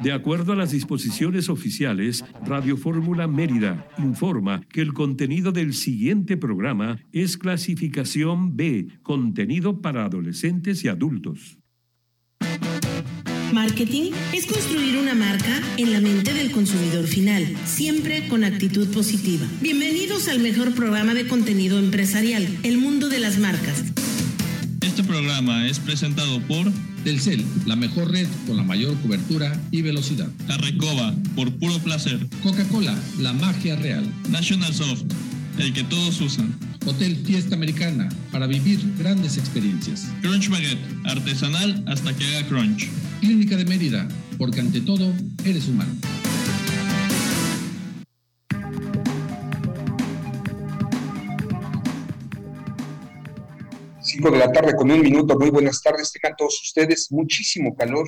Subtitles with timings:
[0.00, 6.36] De acuerdo a las disposiciones oficiales, Radio Fórmula Mérida informa que el contenido del siguiente
[6.36, 11.58] programa es clasificación B, contenido para adolescentes y adultos.
[13.52, 19.46] Marketing es construir una marca en la mente del consumidor final, siempre con actitud positiva.
[19.60, 23.84] Bienvenidos al mejor programa de contenido empresarial, El Mundo de las Marcas.
[25.12, 26.72] Programa es presentado por
[27.04, 30.30] Telcel, la mejor red con la mayor cobertura y velocidad.
[30.46, 32.26] Carrecoba, por puro placer.
[32.42, 34.10] Coca-Cola, la magia real.
[34.30, 35.02] National Soft,
[35.58, 36.56] el que todos usan.
[36.86, 40.08] Hotel Fiesta Americana, para vivir grandes experiencias.
[40.22, 42.88] Crunch Baguette, artesanal hasta que haga crunch.
[43.20, 44.08] Clínica de Mérida,
[44.38, 45.12] porque ante todo
[45.44, 45.92] eres humano.
[54.12, 55.38] Cinco de la tarde con un minuto.
[55.38, 57.10] Muy buenas tardes, tengan todos ustedes.
[57.12, 58.06] Muchísimo calor.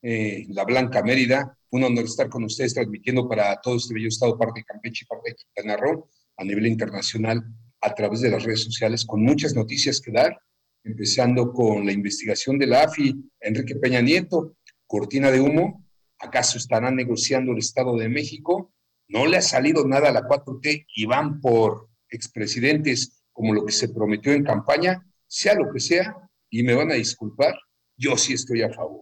[0.00, 1.58] Eh, la Blanca Mérida.
[1.72, 5.06] Un honor estar con ustedes transmitiendo para todo este bello estado, parte de Campeche y
[5.06, 7.44] parte de Quintana Roo, a nivel internacional,
[7.82, 10.38] a través de las redes sociales, con muchas noticias que dar
[10.84, 14.56] empezando con la investigación de la AFI, Enrique Peña Nieto,
[14.86, 15.86] cortina de humo,
[16.18, 18.72] ¿acaso estarán negociando el Estado de México?
[19.06, 23.72] No le ha salido nada a la 4T y van por expresidentes como lo que
[23.72, 26.14] se prometió en campaña, sea lo que sea,
[26.50, 27.54] y me van a disculpar,
[27.96, 29.00] yo sí estoy a favor.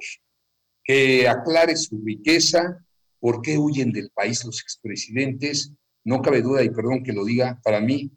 [0.84, 2.86] Que aclare su riqueza,
[3.18, 5.72] por qué huyen del país los expresidentes,
[6.04, 8.12] no cabe duda, y perdón que lo diga, para mí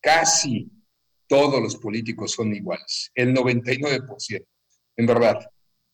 [0.00, 0.70] casi
[1.26, 4.46] todos los políticos son iguales, el 99%.
[4.96, 5.38] En verdad,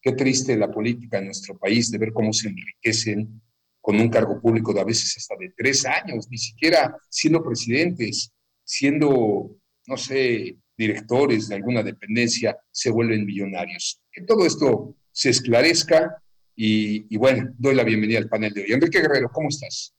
[0.01, 3.41] qué triste la política en nuestro país de ver cómo se enriquecen
[3.81, 8.31] con un cargo público de a veces hasta de tres años, ni siquiera siendo presidentes,
[8.63, 9.51] siendo,
[9.87, 14.01] no sé, directores de alguna dependencia, se vuelven millonarios.
[14.11, 16.21] Que todo esto se esclarezca
[16.55, 18.71] y, y bueno, doy la bienvenida al panel de hoy.
[18.71, 19.93] Enrique Guerrero, ¿cómo estás?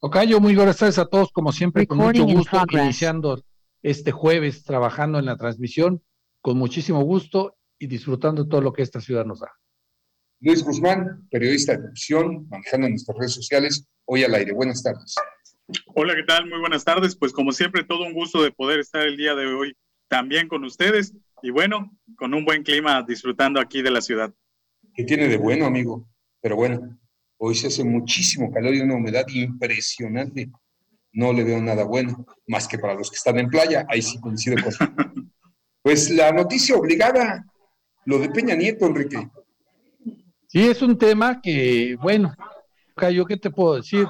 [0.00, 3.44] Ocayo, muy buenas tardes a todos, como siempre, con mucho gusto, iniciando
[3.82, 6.02] este jueves trabajando en la transmisión
[6.40, 9.52] con muchísimo gusto y disfrutando todo lo que esta ciudad nos da.
[10.40, 14.52] Luis Guzmán, periodista de opción, manejando nuestras redes sociales, hoy al aire.
[14.52, 15.14] Buenas tardes.
[15.94, 16.48] Hola, ¿qué tal?
[16.48, 17.16] Muy buenas tardes.
[17.16, 19.76] Pues como siempre, todo un gusto de poder estar el día de hoy
[20.12, 24.30] también con ustedes y bueno, con un buen clima disfrutando aquí de la ciudad.
[24.94, 26.06] ¿Qué tiene de bueno, amigo?
[26.42, 26.98] Pero bueno,
[27.38, 30.50] hoy se hace muchísimo calor y una humedad impresionante
[31.12, 34.20] no le veo nada bueno, más que para los que están en playa, ahí sí
[34.20, 34.72] coincido con
[35.82, 37.46] Pues la noticia obligada,
[38.04, 39.30] lo de Peña Nieto, Enrique.
[40.46, 42.36] Sí, es un tema que, bueno,
[43.10, 44.06] yo qué te puedo decir.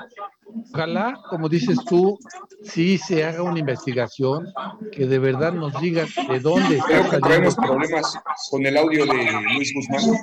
[0.72, 2.18] Ojalá, como dices tú,
[2.62, 4.46] sí se haga una investigación
[4.90, 8.18] que de verdad nos diga de dónde Creo que tenemos problemas
[8.50, 10.18] con el audio de Luis Guzmán.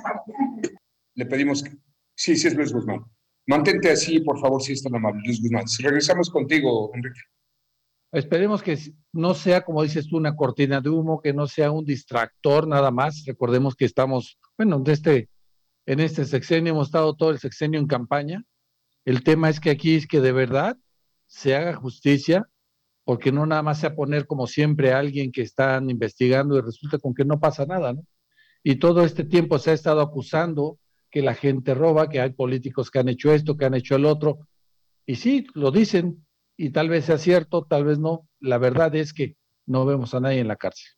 [1.14, 1.70] Le pedimos que...
[2.14, 3.04] Sí, sí es Luis Guzmán.
[3.46, 5.64] Mantente así, por favor, si es tan amable, Luis Guzmán.
[5.82, 7.20] Regresamos contigo, Enrique.
[8.12, 8.76] Esperemos que
[9.12, 12.90] no sea, como dices tú, una cortina de humo, que no sea un distractor nada
[12.90, 13.24] más.
[13.24, 15.28] Recordemos que estamos, bueno, de este,
[15.86, 18.44] en este sexenio hemos estado todo el sexenio en campaña.
[19.04, 20.76] El tema es que aquí es que de verdad
[21.26, 22.48] se haga justicia,
[23.04, 26.98] porque no nada más sea poner como siempre a alguien que están investigando y resulta
[26.98, 28.04] con que no pasa nada, ¿no?
[28.62, 30.78] Y todo este tiempo se ha estado acusando
[31.10, 34.04] que la gente roba, que hay políticos que han hecho esto, que han hecho el
[34.04, 34.46] otro.
[35.06, 38.28] Y sí, lo dicen, y tal vez sea cierto, tal vez no.
[38.38, 39.36] La verdad es que
[39.66, 40.92] no vemos a nadie en la cárcel.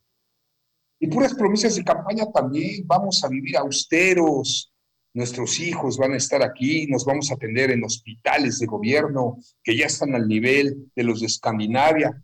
[0.98, 4.71] Y puras promesas de campaña también, vamos a vivir austeros,
[5.14, 9.76] nuestros hijos van a estar aquí, nos vamos a atender en hospitales de gobierno que
[9.76, 12.20] ya están al nivel de los de Escandinavia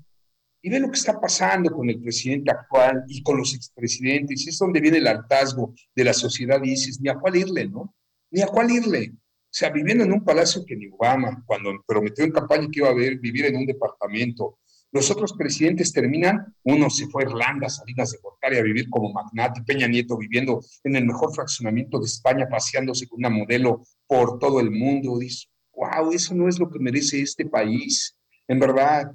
[0.63, 4.45] y ve lo que está pasando con el presidente actual y con los expresidentes.
[4.45, 7.69] Y es donde viene el hartazgo de la sociedad y dices, ni a cuál irle,
[7.69, 7.95] ¿no?
[8.31, 9.13] Ni a cuál irle.
[9.15, 12.91] O sea, viviendo en un palacio que ni Obama, cuando prometió en campaña que iba
[12.91, 14.59] a vivir en un departamento.
[14.91, 19.13] Los otros presidentes terminan, uno se fue a Irlanda, Salinas de Gortari a vivir como
[19.13, 24.39] magnate, Peña Nieto viviendo en el mejor fraccionamiento de España, paseándose con una modelo por
[24.39, 25.19] todo el mundo.
[25.19, 28.17] Dice, wow, eso no es lo que merece este país.
[28.47, 29.13] En verdad,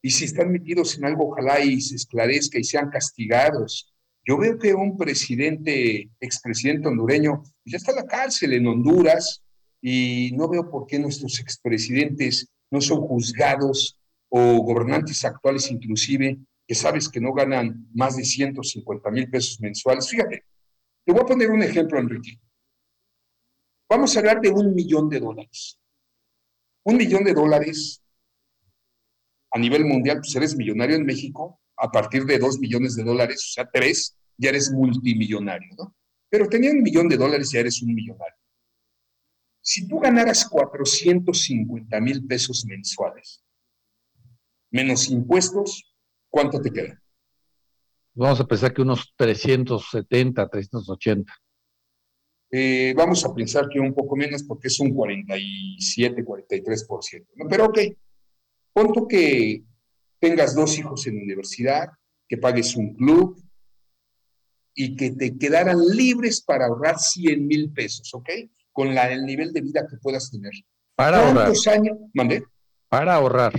[0.00, 3.92] y si están metidos en algo, ojalá y se esclarezca y sean castigados.
[4.24, 9.42] Yo veo que un presidente, expresidente hondureño, ya está en la cárcel en Honduras
[9.82, 16.74] y no veo por qué nuestros expresidentes no son juzgados o gobernantes actuales inclusive, que
[16.74, 20.08] sabes que no ganan más de 150 mil pesos mensuales.
[20.08, 20.44] Fíjate,
[21.04, 22.40] te voy a poner un ejemplo, Enrique.
[23.88, 25.78] Vamos a hablar de un millón de dólares.
[26.84, 28.02] Un millón de dólares
[29.52, 33.44] a nivel mundial, pues eres millonario en México, a partir de dos millones de dólares,
[33.50, 35.94] o sea, tres, ya eres multimillonario, ¿no?
[36.28, 38.36] Pero teniendo un millón de dólares ya eres un millonario.
[39.60, 43.42] Si tú ganaras 450 mil pesos mensuales,
[44.70, 45.94] menos impuestos,
[46.28, 47.02] ¿cuánto te queda?
[48.14, 51.32] Vamos a pensar que unos 370, 380.
[52.50, 57.26] Eh, vamos a pensar que un poco menos porque es un 47, 43%.
[57.34, 57.48] ¿no?
[57.48, 57.78] Pero ok,
[58.72, 59.64] punto que
[60.18, 61.88] tengas dos hijos en universidad,
[62.28, 63.42] que pagues un club
[64.74, 68.28] y que te quedaran libres para ahorrar 100 mil pesos, ¿ok?
[68.72, 70.52] Con la, el nivel de vida que puedas tener.
[70.94, 71.80] Para ¿Cuántos ahorrar.
[71.80, 71.98] años?
[72.14, 72.44] ¿Mandé?
[72.88, 73.52] Para ahorrar.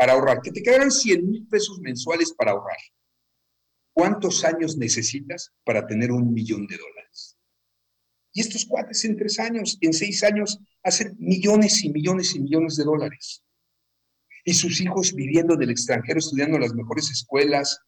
[0.00, 0.40] Para ahorrar.
[0.40, 2.78] Que te quedaran 100 mil pesos mensuales para ahorrar.
[3.92, 7.36] ¿Cuántos años necesitas para tener un millón de dólares?
[8.32, 12.76] Y estos cuates en tres años, en seis años, hacen millones y millones y millones
[12.76, 13.44] de dólares.
[14.42, 17.78] Y sus hijos viviendo del extranjero, estudiando en las mejores escuelas,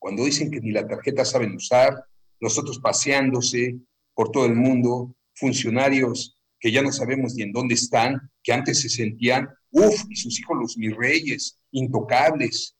[0.00, 1.94] cuando dicen que ni la tarjeta saben usar,
[2.40, 3.76] los otros paseándose
[4.14, 8.80] por todo el mundo, funcionarios que ya no sabemos ni en dónde están, que antes
[8.80, 12.76] se sentían, uff, y sus hijos los mis reyes, intocables.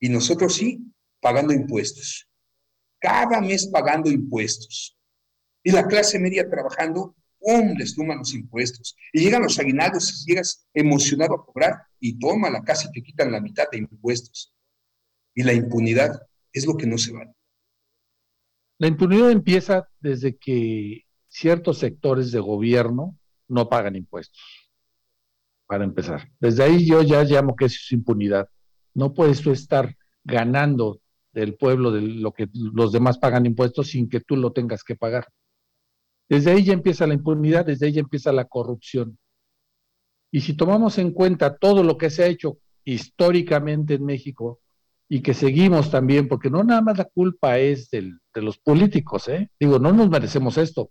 [0.00, 0.80] Y nosotros sí,
[1.20, 2.28] pagando impuestos.
[3.00, 4.96] Cada mes pagando impuestos.
[5.62, 7.74] Y la clase media trabajando, ¡pum!
[7.76, 8.96] les toman los impuestos.
[9.12, 13.02] Y llegan los aguinaldos y llegas emocionado a cobrar y toma la casa y te
[13.02, 14.54] quitan la mitad de impuestos.
[15.34, 16.20] Y la impunidad
[16.52, 17.32] es lo que no se vale.
[18.78, 23.16] La impunidad empieza desde que ciertos sectores de gobierno
[23.48, 24.40] no pagan impuestos.
[25.66, 26.28] Para empezar.
[26.38, 28.48] Desde ahí yo ya llamo que eso es impunidad.
[28.94, 31.00] No puedes tú estar ganando
[31.32, 34.94] del pueblo de lo que los demás pagan impuestos sin que tú lo tengas que
[34.94, 35.26] pagar.
[36.28, 39.18] Desde ahí ya empieza la impunidad, desde ahí ya empieza la corrupción.
[40.30, 44.60] Y si tomamos en cuenta todo lo que se ha hecho históricamente en México
[45.08, 49.28] y que seguimos también, porque no nada más la culpa es del, de los políticos,
[49.28, 49.50] ¿eh?
[49.58, 50.90] digo, no nos merecemos esto,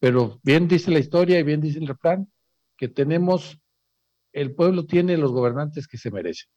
[0.00, 2.30] pero bien dice la historia y bien dice el refrán,
[2.76, 3.58] que tenemos,
[4.32, 6.48] el pueblo tiene los gobernantes que se merecen.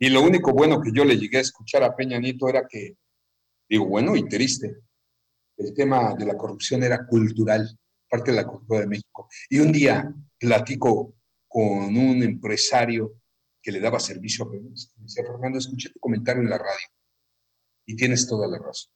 [0.00, 2.96] Y lo único bueno que yo le llegué a escuchar a Peña Nieto era que,
[3.68, 4.76] digo, bueno y triste,
[5.56, 7.68] el tema de la corrupción era cultural,
[8.08, 9.28] parte de la cultura de México.
[9.48, 11.14] Y un día platico
[11.48, 13.14] con un empresario
[13.60, 14.92] que le daba servicio a Pemex.
[14.96, 16.86] Me decía, Fernando, escuché tu comentario en la radio
[17.86, 18.92] y tienes toda la razón.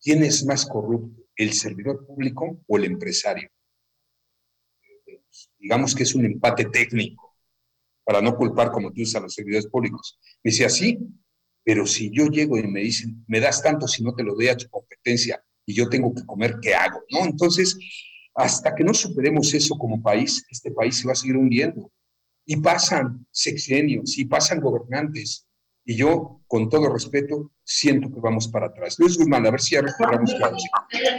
[0.00, 3.50] ¿Quién es más corrupto, el servidor público o el empresario?
[5.58, 7.32] Digamos que es un empate técnico,
[8.04, 10.18] para no culpar, como tú a los servidores públicos.
[10.42, 10.98] Me decía, sí,
[11.64, 14.48] pero si yo llego y me dicen, me das tanto si no te lo doy
[14.48, 17.00] a tu competencia y yo tengo que comer, ¿qué hago?
[17.10, 17.24] ¿No?
[17.24, 17.78] Entonces,
[18.34, 21.92] hasta que no superemos eso como país, este país se va a seguir hundiendo.
[22.44, 25.46] Y pasan sexenios, y pasan gobernantes,
[25.84, 28.96] y yo, con todo respeto, siento que vamos para atrás.
[28.98, 30.34] Luis Guzmán, a ver si ya recuperamos.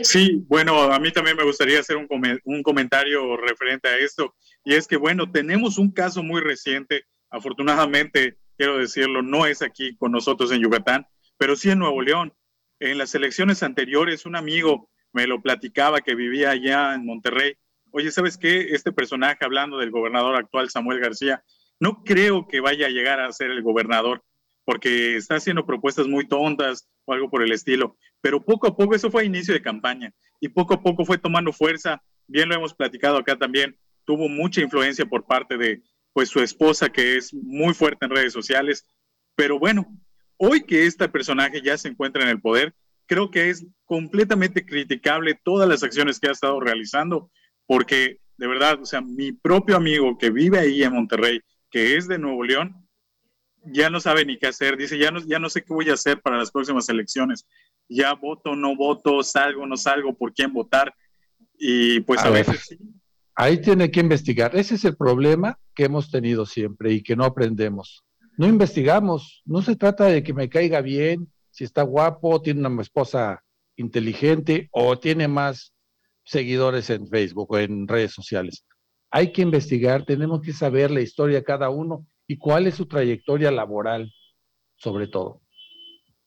[0.02, 4.36] Sí, bueno, a mí también me gustaría hacer un, com un comentario referente a esto,
[4.64, 9.96] y es que, bueno, tenemos un caso muy reciente, afortunadamente, quiero decirlo, no es aquí
[9.98, 11.08] con nosotros en Yucatán,
[11.38, 12.34] pero sí en Nuevo León.
[12.80, 17.56] En las elecciones anteriores, un amigo me lo platicaba que vivía allá en Monterrey.
[17.92, 18.74] Oye, ¿sabes qué?
[18.74, 21.44] Este personaje, hablando del gobernador actual, Samuel García,
[21.80, 24.24] no creo que vaya a llegar a ser el gobernador,
[24.66, 27.98] porque está haciendo propuestas muy tontas o algo por el estilo.
[28.22, 31.52] Pero poco a poco, eso fue inicio de campaña, y poco a poco fue tomando
[31.54, 32.02] fuerza.
[32.28, 33.78] Bien lo hemos platicado acá también.
[34.06, 35.82] Tuvo mucha influencia por parte de
[36.14, 38.86] pues su esposa, que es muy fuerte en redes sociales.
[39.36, 39.86] Pero bueno,
[40.38, 42.74] hoy que este personaje ya se encuentra en el poder,
[43.06, 47.32] creo que es completamente criticable todas las acciones que ha estado realizando,
[47.66, 52.08] porque de verdad, o sea, mi propio amigo que vive ahí en Monterrey, que es
[52.08, 52.83] de Nuevo León,
[53.66, 55.94] ya no sabe ni qué hacer, dice, ya no, ya no sé qué voy a
[55.94, 57.46] hacer para las próximas elecciones,
[57.88, 60.94] ya voto, no voto, salgo, no salgo, por quién votar,
[61.58, 62.78] y pues a, a veces sí.
[63.36, 67.26] Ahí tiene que investigar, ese es el problema que hemos tenido siempre y que no
[67.26, 68.04] aprendemos.
[68.38, 72.82] No investigamos, no se trata de que me caiga bien, si está guapo, tiene una
[72.82, 73.44] esposa
[73.76, 75.74] inteligente o tiene más
[76.24, 78.66] seguidores en Facebook o en redes sociales.
[79.12, 82.86] Hay que investigar, tenemos que saber la historia de cada uno y cuál es su
[82.86, 84.12] trayectoria laboral,
[84.76, 85.42] sobre todo.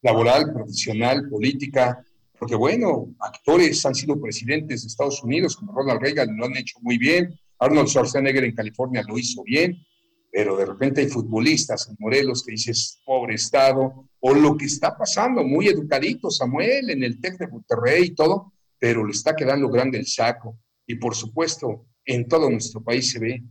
[0.02, 2.04] Laboral, profesional, política,
[2.38, 6.78] porque bueno, actores han sido presidentes de Estados Unidos, como Ronald Reagan, lo han hecho
[6.82, 9.82] muy bien, Arnold Schwarzenegger en California lo hizo bien,
[10.30, 14.96] pero de repente hay futbolistas en Morelos que dices, pobre Estado, o lo que está
[14.96, 19.70] pasando, muy educadito Samuel en el TEC de Monterrey y todo, pero le está quedando
[19.70, 20.58] grande el saco.
[20.86, 23.42] Y por supuesto, en todo nuestro país se ve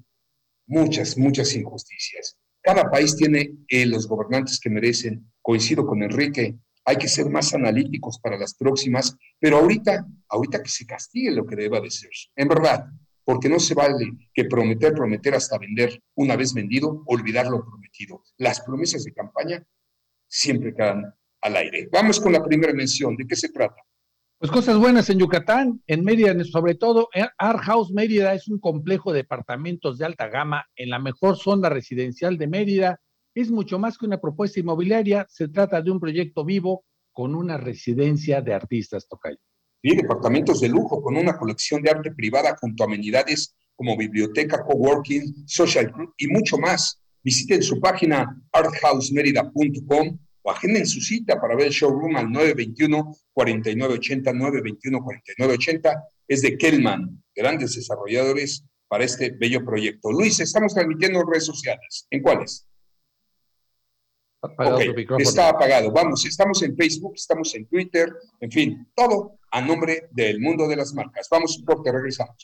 [0.68, 2.38] muchas, muchas injusticias.
[2.62, 5.32] Cada país tiene eh, los gobernantes que merecen.
[5.42, 10.70] Coincido con Enrique, hay que ser más analíticos para las próximas, pero ahorita, ahorita que
[10.70, 12.10] se castigue lo que deba de ser.
[12.36, 12.86] En verdad,
[13.24, 16.02] porque no se vale que prometer, prometer hasta vender.
[16.16, 18.24] Una vez vendido, olvidar lo prometido.
[18.38, 19.66] Las promesas de campaña
[20.28, 21.90] siempre quedan al aire.
[21.92, 23.16] Vamos con la primera mención.
[23.16, 23.82] ¿De qué se trata?
[24.38, 29.14] Pues cosas buenas en Yucatán, en Mérida, sobre todo, Art House Mérida es un complejo
[29.14, 33.00] de departamentos de alta gama en la mejor zona residencial de Mérida.
[33.34, 37.58] Es mucho más que una propuesta inmobiliaria, se trata de un proyecto vivo con una
[37.58, 39.38] residencia de artistas, Tocayo.
[39.82, 44.66] Sí, departamentos de lujo con una colección de arte privada junto a amenidades como biblioteca,
[44.66, 47.02] coworking, social club y mucho más.
[47.24, 54.32] Visiten su página arthousemerida.com o agenden su cita para ver el showroom al 921-4980,
[55.36, 56.04] 921-4980.
[56.28, 60.12] Es de Kellman, grandes desarrolladores para este bello proyecto.
[60.12, 62.06] Luis, estamos transmitiendo en redes sociales.
[62.12, 62.68] ¿En cuáles?
[65.18, 65.92] está apagado.
[65.92, 70.76] Vamos, estamos en Facebook, estamos en Twitter, en fin, todo a nombre del mundo de
[70.76, 71.28] las marcas.
[71.32, 72.36] Vamos un corte, regresamos.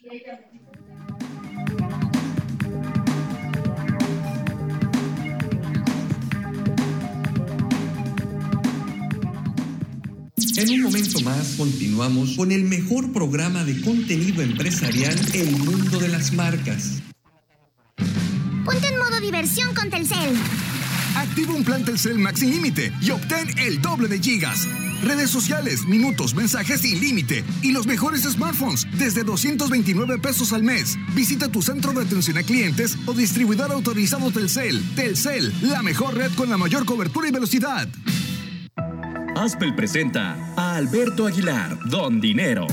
[10.62, 16.08] En un momento más continuamos con el mejor programa de contenido empresarial El Mundo de
[16.08, 17.02] las Marcas.
[18.64, 20.36] Ponte en modo diversión con Telcel.
[21.16, 24.68] Activa un plan Telcel Max sin límite y obtén el doble de gigas.
[25.02, 30.96] Redes sociales, minutos, mensajes sin límite y los mejores smartphones desde 229 pesos al mes.
[31.16, 34.80] Visita tu centro de atención a clientes o distribuidor autorizado Telcel.
[34.96, 37.90] Telcel, la mejor red con la mayor cobertura y velocidad.
[39.42, 42.68] Aspel presenta a Alberto Aguilar, Don Dinero.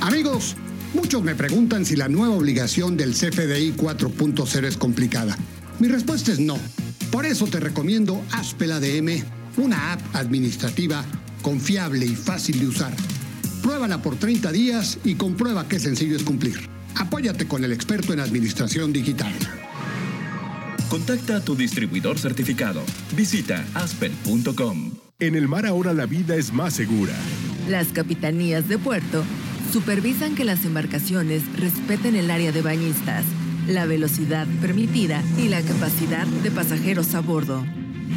[0.00, 0.56] Amigos,
[0.92, 5.38] muchos me preguntan si la nueva obligación del CFDI 4.0 es complicada.
[5.78, 6.58] Mi respuesta es no.
[7.12, 9.22] Por eso te recomiendo Aspel ADM,
[9.58, 11.04] una app administrativa
[11.42, 12.92] confiable y fácil de usar.
[13.62, 16.68] Pruébala por 30 días y comprueba qué sencillo es cumplir.
[16.96, 19.32] Apóyate con el experto en administración digital.
[20.88, 22.82] Contacta a tu distribuidor certificado.
[23.14, 25.05] Visita aspel.com.
[25.18, 27.14] En el mar ahora la vida es más segura.
[27.70, 29.24] Las capitanías de puerto
[29.72, 33.24] supervisan que las embarcaciones respeten el área de bañistas,
[33.66, 37.64] la velocidad permitida y la capacidad de pasajeros a bordo.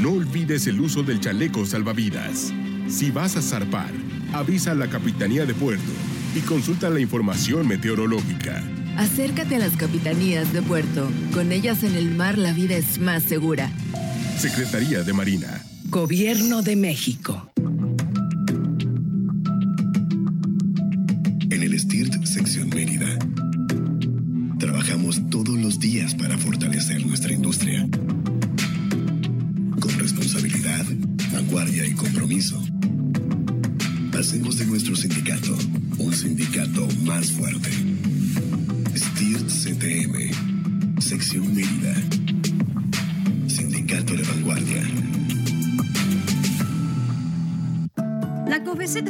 [0.01, 2.51] No olvides el uso del chaleco salvavidas.
[2.89, 3.93] Si vas a zarpar,
[4.33, 5.91] avisa a la Capitanía de Puerto
[6.35, 8.61] y consulta la información meteorológica.
[8.97, 11.09] Acércate a las capitanías de puerto.
[11.33, 13.71] Con ellas en el mar la vida es más segura.
[14.37, 15.68] Secretaría de Marina.
[15.89, 17.49] Gobierno de México.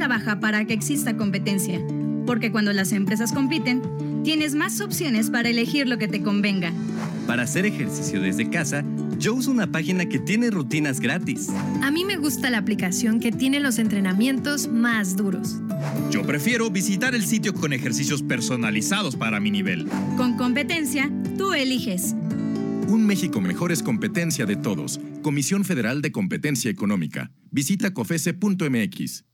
[0.10, 1.80] Trabaja para que exista competencia,
[2.26, 3.84] porque cuando las empresas compiten,
[4.24, 6.74] tienes más opciones para elegir lo que te convenga.
[7.28, 8.84] Para hacer ejercicio desde casa,
[9.20, 11.50] yo uso una página que tiene rutinas gratis.
[11.84, 15.58] A mí me gusta la aplicación que tiene los entrenamientos más duros.
[16.10, 19.88] Yo prefiero visitar el sitio con ejercicios personalizados para mi nivel.
[20.18, 22.16] Con competencia, tú eliges.
[22.88, 25.00] Un México mejor es competencia de todos.
[25.22, 27.30] Comisión Federal de Competencia Económica.
[27.52, 29.29] Visita cofese.mx.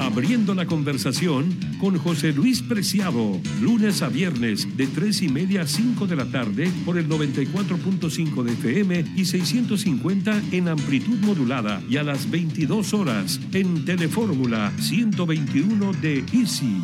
[0.00, 5.66] Abriendo la conversación con José Luis Preciado, lunes a viernes de 3 y media a
[5.66, 11.96] 5 de la tarde por el 94.5 de FM y 650 en amplitud modulada y
[11.96, 16.76] a las 22 horas en Telefórmula 121 de Easy.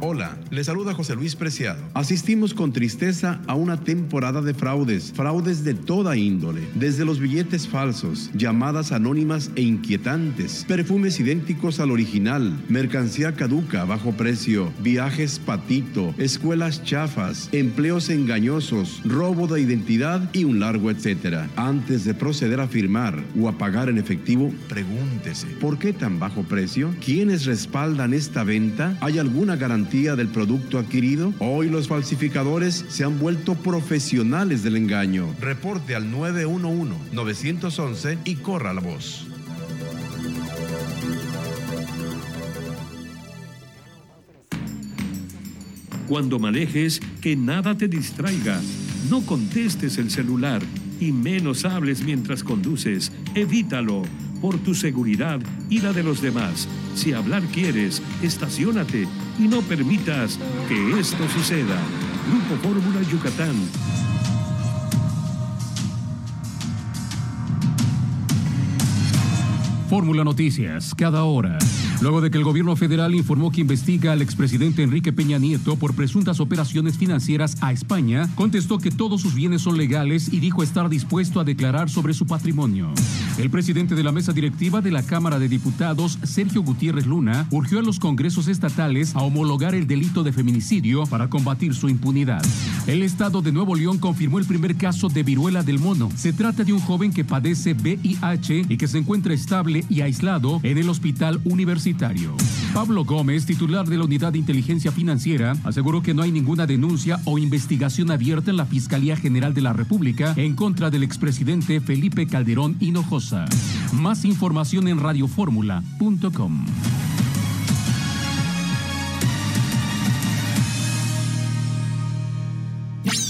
[0.00, 1.82] Hola, le saluda José Luis Preciado.
[1.92, 7.66] Asistimos con tristeza a una temporada de fraudes, fraudes de toda índole, desde los billetes
[7.66, 15.40] falsos, llamadas anónimas e inquietantes, perfumes idénticos al original, mercancía caduca a bajo precio, viajes
[15.40, 21.50] patito, escuelas chafas, empleos engañosos, robo de identidad y un largo etcétera.
[21.56, 26.44] Antes de proceder a firmar o a pagar en efectivo, pregúntese, ¿por qué tan bajo
[26.44, 26.94] precio?
[27.04, 28.96] ¿Quiénes respaldan esta venta?
[29.00, 30.16] ¿Hay alguna garantía?
[30.16, 31.34] del producto adquirido?
[31.38, 35.26] Hoy los falsificadores se han vuelto profesionales del engaño.
[35.38, 39.26] Reporte al 911-911 y corra la voz.
[46.08, 48.58] Cuando manejes, que nada te distraiga.
[49.10, 50.62] No contestes el celular
[51.00, 53.12] y menos hables mientras conduces.
[53.34, 54.04] Evítalo
[54.40, 56.68] por tu seguridad y la de los demás.
[56.94, 59.06] Si hablar quieres, estacionate
[59.38, 61.78] y no permitas que esto suceda.
[62.30, 63.54] Grupo Fórmula Yucatán
[69.88, 71.58] Fórmula Noticias, cada hora.
[72.00, 75.96] Luego de que el gobierno federal informó que investiga al expresidente Enrique Peña Nieto por
[75.96, 80.88] presuntas operaciones financieras a España, contestó que todos sus bienes son legales y dijo estar
[80.88, 82.92] dispuesto a declarar sobre su patrimonio.
[83.36, 87.80] El presidente de la mesa directiva de la Cámara de Diputados, Sergio Gutiérrez Luna, urgió
[87.80, 92.44] a los congresos estatales a homologar el delito de feminicidio para combatir su impunidad.
[92.86, 96.10] El estado de Nuevo León confirmó el primer caso de viruela del mono.
[96.14, 100.60] Se trata de un joven que padece VIH y que se encuentra estable y aislado
[100.62, 101.87] en el hospital universitario.
[102.74, 107.20] Pablo Gómez, titular de la Unidad de Inteligencia Financiera, aseguró que no hay ninguna denuncia
[107.24, 112.26] o investigación abierta en la Fiscalía General de la República en contra del expresidente Felipe
[112.26, 113.46] Calderón Hinojosa.
[113.92, 116.64] Más información en radioformula.com.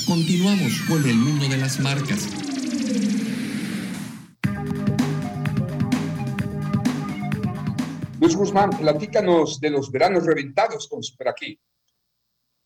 [0.06, 2.47] Continuamos con el mundo de las marcas.
[8.36, 11.60] Guzmán, platícanos de los veranos reventados con Super Aquí.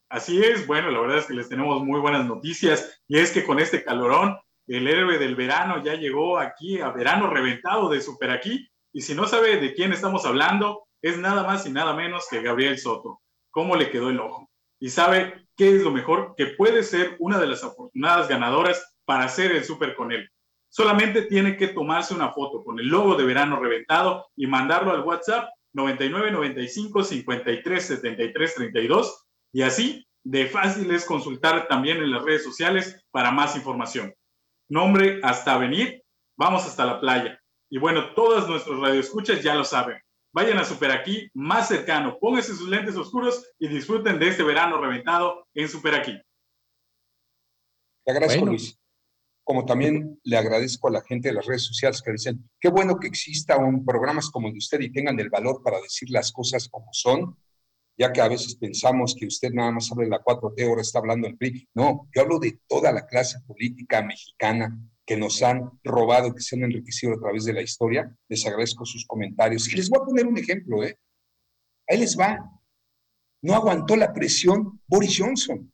[0.09, 3.45] Así es, bueno, la verdad es que les tenemos muy buenas noticias y es que
[3.45, 8.31] con este calorón, el héroe del verano ya llegó aquí a verano reventado de Super
[8.31, 12.27] Aquí y si no sabe de quién estamos hablando, es nada más y nada menos
[12.31, 13.21] que Gabriel Soto.
[13.51, 14.51] ¿Cómo le quedó el ojo?
[14.79, 19.25] Y sabe qué es lo mejor, que puede ser una de las afortunadas ganadoras para
[19.25, 20.31] hacer el Super con él.
[20.75, 25.03] Solamente tiene que tomarse una foto con el logo de verano reventado y mandarlo al
[25.03, 32.43] WhatsApp 9995 53 73 32 y así de fácil es consultar también en las redes
[32.43, 34.15] sociales para más información.
[34.71, 36.03] Nombre hasta venir,
[36.39, 37.39] vamos hasta la playa.
[37.69, 40.01] Y bueno, todos nuestros radioescuchas ya lo saben.
[40.33, 44.81] Vayan a Super Aquí más cercano, pónganse sus lentes oscuros y disfruten de este verano
[44.81, 46.19] reventado en Super Aquí.
[48.07, 48.82] Te agradezco, Luis
[49.45, 52.99] como también le agradezco a la gente de las redes sociales que dicen, qué bueno
[52.99, 56.31] que exista un programas como el de usted y tengan el valor para decir las
[56.31, 57.37] cosas como son,
[57.99, 61.01] ya que a veces pensamos que usted nada más habla de la 4T, ahora está
[61.01, 61.69] hablando del PRI.
[61.75, 66.57] No, yo hablo de toda la clase política mexicana que nos han robado, que se
[66.57, 68.17] han enriquecido a través de la historia.
[68.29, 69.69] Les agradezco sus comentarios.
[69.69, 70.97] Y les voy a poner un ejemplo, ¿eh?
[71.89, 72.39] Ahí les va.
[73.43, 75.73] No aguantó la presión Boris Johnson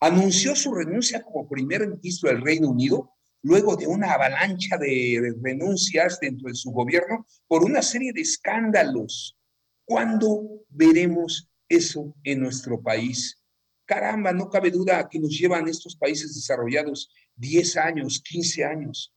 [0.00, 6.18] anunció su renuncia como primer ministro del Reino Unido luego de una avalancha de renuncias
[6.20, 9.38] dentro de su gobierno por una serie de escándalos.
[9.84, 13.42] ¿Cuándo veremos eso en nuestro país?
[13.86, 19.14] Caramba, no cabe duda que nos llevan estos países desarrollados 10 años, 15 años.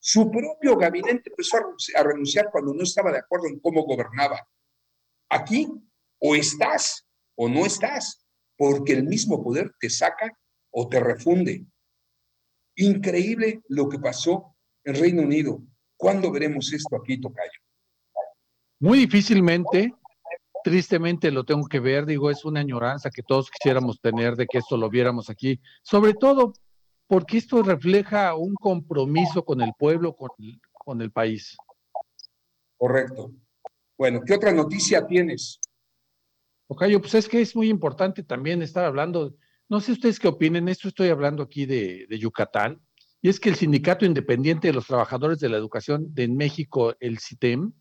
[0.00, 1.58] Su propio gabinete empezó
[1.94, 4.46] a renunciar cuando no estaba de acuerdo en cómo gobernaba.
[5.30, 5.68] Aquí
[6.18, 8.23] o estás o no estás
[8.56, 10.36] porque el mismo poder te saca
[10.70, 11.64] o te refunde.
[12.76, 15.62] Increíble lo que pasó en Reino Unido.
[15.96, 17.60] ¿Cuándo veremos esto aquí, Tocayo?
[18.80, 19.94] Muy difícilmente,
[20.64, 24.58] tristemente lo tengo que ver, digo, es una añoranza que todos quisiéramos tener de que
[24.58, 26.52] esto lo viéramos aquí, sobre todo
[27.06, 31.56] porque esto refleja un compromiso con el pueblo, con el, con el país.
[32.76, 33.32] Correcto.
[33.96, 35.60] Bueno, ¿qué otra noticia tienes?
[36.66, 39.34] Ocayo, pues es que es muy importante también estar hablando,
[39.68, 42.80] no sé ustedes qué opinen, esto estoy hablando aquí de, Yucatán,
[43.20, 47.18] y es que el Sindicato Independiente de los Trabajadores de la Educación de México, el
[47.18, 47.72] CITEM,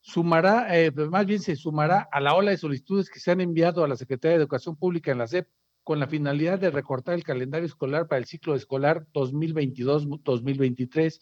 [0.00, 3.82] sumará, eh, más bien se sumará a la ola de solicitudes que se han enviado
[3.82, 5.48] a la Secretaría de Educación Pública en la SEP
[5.82, 11.20] con la finalidad de recortar el calendario escolar para el ciclo escolar 2022-2023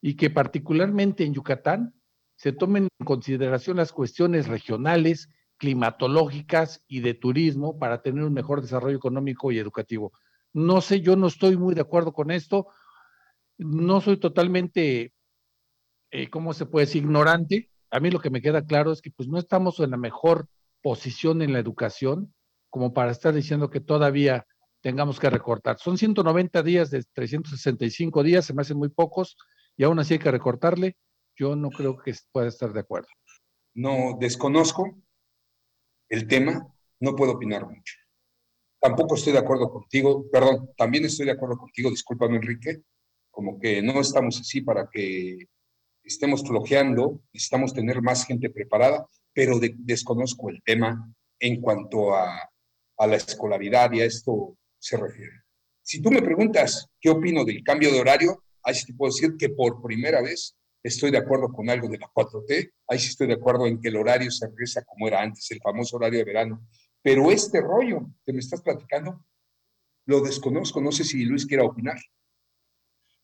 [0.00, 1.94] y que particularmente en Yucatán
[2.36, 5.28] se tomen en consideración las cuestiones regionales,
[5.64, 10.12] climatológicas y de turismo para tener un mejor desarrollo económico y educativo.
[10.52, 12.68] No sé, yo no estoy muy de acuerdo con esto.
[13.56, 15.14] No soy totalmente,
[16.10, 17.70] eh, ¿cómo se puede decir?, ignorante.
[17.90, 20.48] A mí lo que me queda claro es que pues no estamos en la mejor
[20.82, 22.34] posición en la educación
[22.68, 24.46] como para estar diciendo que todavía
[24.82, 25.78] tengamos que recortar.
[25.78, 29.38] Son 190 días de 365 días, se me hacen muy pocos
[29.78, 30.98] y aún así hay que recortarle.
[31.36, 33.08] Yo no creo que pueda estar de acuerdo.
[33.72, 35.03] No, desconozco
[36.14, 36.66] el tema,
[37.00, 37.94] no puedo opinar mucho.
[38.80, 42.82] Tampoco estoy de acuerdo contigo, perdón, también estoy de acuerdo contigo, discúlpame Enrique,
[43.30, 45.48] como que no estamos así para que
[46.02, 52.48] estemos flojeando, necesitamos tener más gente preparada, pero desconozco el tema en cuanto a,
[52.98, 55.42] a la escolaridad y a esto se refiere.
[55.82, 59.36] Si tú me preguntas qué opino del cambio de horario, ahí sí te puedo decir
[59.36, 63.26] que por primera vez estoy de acuerdo con algo de la 4T, ahí sí estoy
[63.26, 66.24] de acuerdo en que el horario se regresa como era antes, el famoso horario de
[66.24, 66.66] verano.
[67.02, 69.24] Pero este rollo que me estás platicando,
[70.06, 71.98] lo desconozco, no sé si Luis quiera opinar.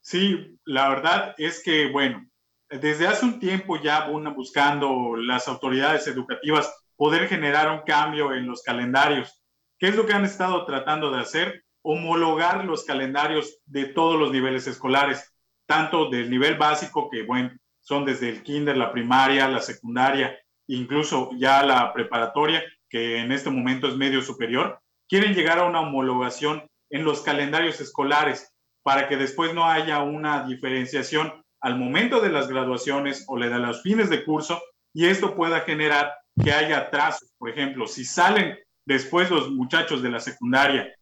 [0.00, 2.26] Sí, la verdad es que, bueno,
[2.70, 8.46] desde hace un tiempo ya van buscando las autoridades educativas poder generar un cambio en
[8.46, 9.42] los calendarios.
[9.78, 11.64] ¿Qué es lo que han estado tratando de hacer?
[11.82, 15.29] Homologar los calendarios de todos los niveles escolares,
[15.70, 21.30] tanto del nivel básico, que bueno, son desde el kinder, la primaria, la secundaria, incluso
[21.36, 26.68] ya la preparatoria, que en este momento es medio superior, quieren llegar a una homologación
[26.90, 28.52] en los calendarios escolares
[28.82, 33.80] para que después no haya una diferenciación al momento de las graduaciones o de los
[33.82, 34.60] fines de curso
[34.92, 37.30] y esto pueda generar que haya atrasos.
[37.38, 40.92] Por ejemplo, si salen después los muchachos de la secundaria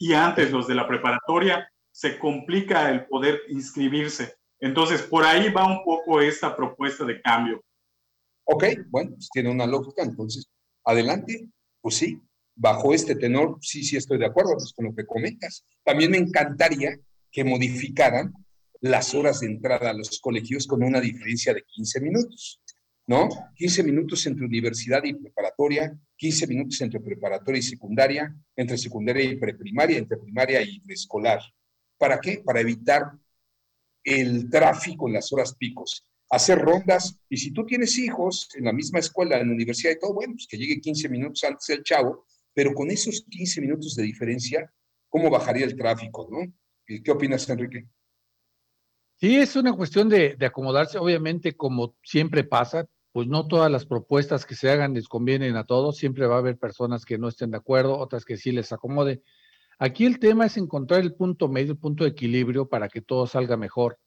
[0.00, 4.34] y antes los de la preparatoria, se complica el poder inscribirse.
[4.60, 7.64] Entonces, por ahí va un poco esta propuesta de cambio.
[8.44, 10.46] Ok, bueno, pues tiene una lógica, entonces,
[10.84, 11.48] adelante,
[11.80, 12.20] pues sí,
[12.54, 15.64] bajo este tenor, sí, sí estoy de acuerdo pues, con lo que comentas.
[15.82, 16.98] También me encantaría
[17.32, 18.34] que modificaran
[18.82, 22.60] las horas de entrada a los colegios con una diferencia de 15 minutos,
[23.06, 23.26] ¿no?
[23.54, 29.36] 15 minutos entre universidad y preparatoria, 15 minutos entre preparatoria y secundaria, entre secundaria y
[29.36, 31.40] preprimaria, entre primaria y preescolar.
[31.98, 32.42] ¿Para qué?
[32.44, 33.12] Para evitar
[34.04, 37.18] el tráfico en las horas picos hacer rondas.
[37.28, 40.34] Y si tú tienes hijos en la misma escuela, en la universidad y todo, bueno,
[40.34, 44.72] pues que llegue 15 minutos antes el chavo, pero con esos 15 minutos de diferencia,
[45.08, 46.52] ¿cómo bajaría el tráfico, no?
[46.86, 47.86] ¿Qué opinas, Enrique?
[49.18, 50.98] Sí, es una cuestión de, de acomodarse.
[50.98, 55.64] Obviamente, como siempre pasa, pues no todas las propuestas que se hagan les convienen a
[55.64, 55.96] todos.
[55.96, 59.22] Siempre va a haber personas que no estén de acuerdo, otras que sí les acomode.
[59.78, 63.26] Aquí el tema es encontrar el punto medio, el punto de equilibrio para que todo
[63.26, 63.98] salga mejor.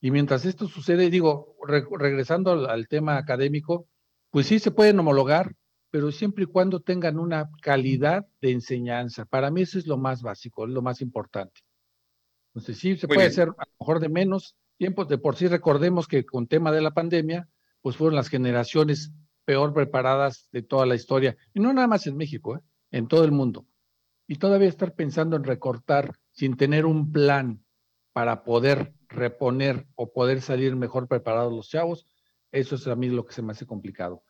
[0.00, 3.88] Y mientras esto sucede, digo, regresando al, tema académico,
[4.30, 5.54] pues sí se pueden homologar,
[5.90, 9.24] pero siempre y cuando tengan una calidad de enseñanza.
[9.26, 11.60] Para mí eso es lo más básico, es lo más importante.
[12.54, 15.04] Entonces sí, se puede hacer a lo mejor de menos tiempo.
[15.04, 17.48] De por sí recordemos que con tema de la pandemia,
[17.82, 19.12] pues fueron las generaciones
[19.44, 21.36] peor preparadas de toda la historia.
[21.54, 22.60] Y no nada más en México, ¿eh?
[22.90, 23.66] en todo el mundo.
[24.26, 27.64] Y todavía estar pensando en recortar sin tener un plan
[28.12, 32.06] para poder reponer o poder salir mejor preparados los chavos,
[32.50, 34.24] eso es a mí lo que se me hace complicado.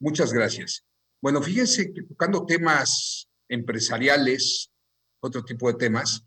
[0.00, 0.84] Muchas gracias.
[1.20, 4.70] Bueno, fíjense que tocando temas empresariales,
[5.20, 6.26] otro tipo de temas,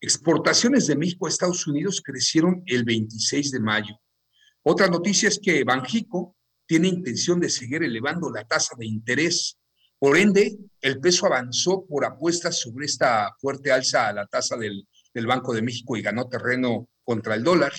[0.00, 4.00] exportaciones de México a Estados Unidos crecieron el 26 de mayo.
[4.62, 6.36] Otra noticia es que Banjico
[6.66, 9.58] tiene intención de seguir elevando la tasa de interés.
[10.00, 15.26] Por ende, el peso avanzó por apuestas sobre esta fuerte alza a la tasa del
[15.26, 17.72] Banco de México y ganó terreno contra el dólar.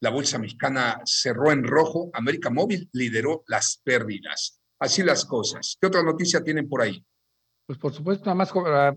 [0.00, 2.10] La bolsa mexicana cerró en rojo.
[2.14, 4.60] América Móvil lideró las pérdidas.
[4.80, 5.78] Así las cosas.
[5.80, 7.00] ¿Qué otra noticia tienen por ahí?
[7.64, 8.50] Pues por supuesto, nada más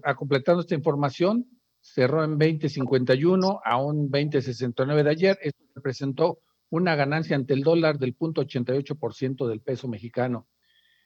[0.03, 1.45] a, completando esta información,
[1.79, 5.37] cerró en 20.51 a un 20.69 de ayer.
[5.43, 6.39] Esto representó
[6.71, 10.47] una ganancia ante el dólar del 0.88% del peso mexicano.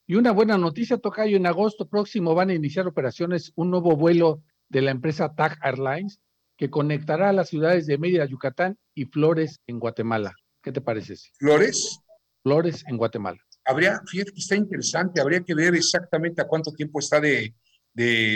[0.09, 4.41] Y una buena noticia, Tocayo, en agosto próximo van a iniciar operaciones un nuevo vuelo
[4.67, 6.19] de la empresa TAG Airlines
[6.57, 10.33] que conectará a las ciudades de Mérida, Yucatán y Flores en Guatemala.
[10.63, 11.13] ¿Qué te parece?
[11.37, 11.99] ¿Flores?
[12.41, 13.37] Flores en Guatemala.
[13.63, 17.53] Habría, fíjate que está interesante, habría que ver exactamente a cuánto tiempo está de,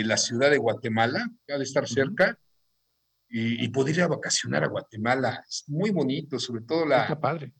[0.04, 2.38] la ciudad de Guatemala, ha de estar cerca,
[3.28, 5.44] y, poder ir a vacacionar a Guatemala.
[5.48, 7.02] Es muy bonito, sobre todo la...
[7.02, 7.52] Está padre.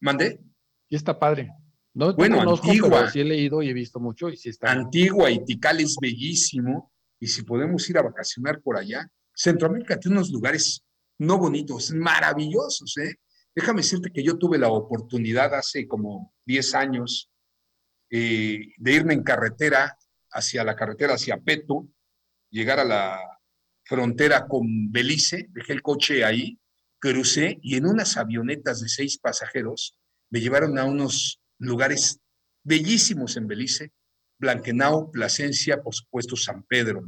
[0.00, 0.40] ¿Mandé?
[0.88, 1.50] Y está padre.
[1.92, 3.10] No, bueno, Antigua.
[3.10, 4.70] sí he leído y he visto mucho y sí está.
[4.70, 10.18] Antigua y Tikal es bellísimo, y si podemos ir a vacacionar por allá, Centroamérica tiene
[10.18, 10.82] unos lugares
[11.18, 13.16] no bonitos, maravillosos, ¿eh?
[13.54, 17.30] Déjame decirte que yo tuve la oportunidad hace como 10 años
[18.10, 19.96] eh, de irme en carretera
[20.30, 21.88] hacia la carretera hacia Peto,
[22.50, 23.20] llegar a la
[23.84, 26.58] frontera con Belice, dejé el coche ahí,
[26.98, 29.98] crucé y en unas avionetas de seis pasajeros
[30.30, 32.18] me llevaron a unos lugares
[32.64, 33.92] bellísimos en Belice,
[34.38, 37.04] Blanquenao, Plasencia, por supuesto San Pedro.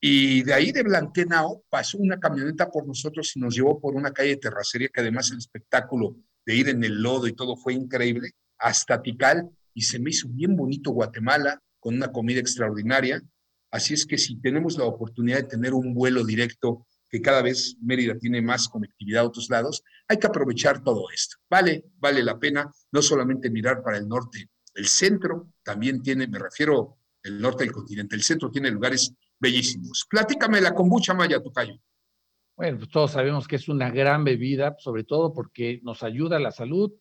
[0.00, 4.12] Y de ahí de Blanquenao pasó una camioneta por nosotros y nos llevó por una
[4.12, 7.74] calle de terracería que además el espectáculo de ir en el lodo y todo fue
[7.74, 13.22] increíble, hasta Tikal y se me hizo bien bonito Guatemala con una comida extraordinaria.
[13.70, 17.76] Así es que si tenemos la oportunidad de tener un vuelo directo, que cada vez
[17.80, 21.36] Mérida tiene más conectividad a otros lados, hay que aprovechar todo esto.
[21.48, 26.38] Vale, vale la pena no solamente mirar para el norte, el centro también tiene, me
[26.38, 30.06] refiero el norte del continente, el centro tiene lugares bellísimos.
[30.08, 31.80] Platícame la kombucha maya, Tocayo.
[32.56, 36.40] Bueno, pues todos sabemos que es una gran bebida, sobre todo porque nos ayuda a
[36.40, 36.92] la salud.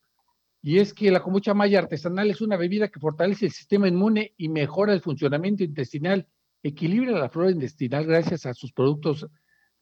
[0.61, 4.33] Y es que la kombucha maya artesanal es una bebida que fortalece el sistema inmune
[4.37, 6.27] y mejora el funcionamiento intestinal,
[6.63, 9.27] equilibra la flora intestinal gracias a sus productos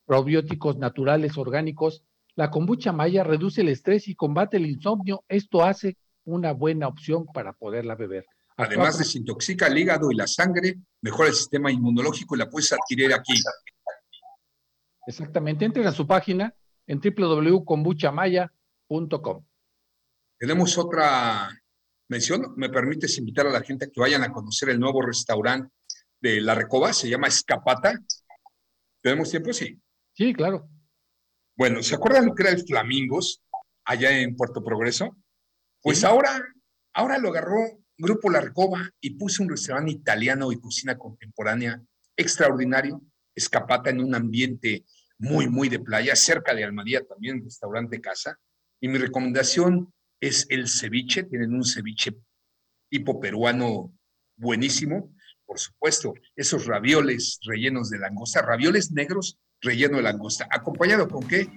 [0.06, 2.04] probióticos naturales orgánicos.
[2.36, 5.24] La kombucha maya reduce el estrés y combate el insomnio.
[5.28, 8.26] Esto hace una buena opción para poderla beber.
[8.58, 13.14] Además, desintoxica el hígado y la sangre, mejora el sistema inmunológico y la puedes adquirir
[13.14, 13.34] aquí.
[15.08, 15.66] Exactamente.
[15.66, 16.54] Entren a su página
[16.86, 19.46] en www.kombuchamaya.com.
[20.38, 21.50] Tenemos otra
[22.10, 22.54] mención.
[22.56, 25.74] ¿Me permites invitar a la gente a que vayan a conocer el nuevo restaurante
[26.22, 26.94] de La Recoba?
[26.94, 28.00] Se llama Escapata.
[29.02, 29.52] ¿Tenemos tiempo?
[29.52, 29.80] Sí.
[30.14, 30.70] Sí, claro.
[31.56, 33.44] Bueno, ¿se acuerdan lo que era el Flamingos
[33.86, 35.18] allá en Puerto Progreso?
[35.82, 36.42] Pues ahora,
[36.94, 41.82] ahora lo agarró Grupo La Recoba y puso un restaurante italiano y cocina contemporánea
[42.16, 43.02] extraordinario,
[43.36, 44.86] escapata en un ambiente
[45.18, 48.40] muy, muy de playa, cerca de Almadía también, restaurante casa.
[48.80, 52.16] Y mi recomendación es el ceviche, tienen un ceviche
[52.90, 53.94] tipo peruano
[54.36, 55.14] buenísimo,
[55.46, 61.50] por supuesto, esos ravioles rellenos de langosta, ravioles negros relleno de langosta, acompañado con qué?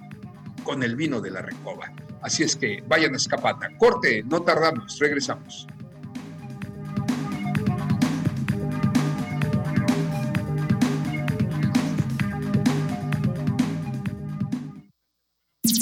[0.65, 1.93] Con el vino de la recoba.
[2.23, 3.69] Así es que vayan a Escapata.
[3.77, 5.67] Corte, no tardamos, regresamos.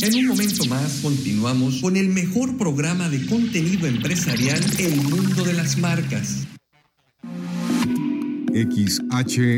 [0.02, 5.54] En un momento más continuamos con el mejor programa de contenido empresarial El Mundo de
[5.54, 6.46] las Marcas.
[8.52, 9.54] XHBG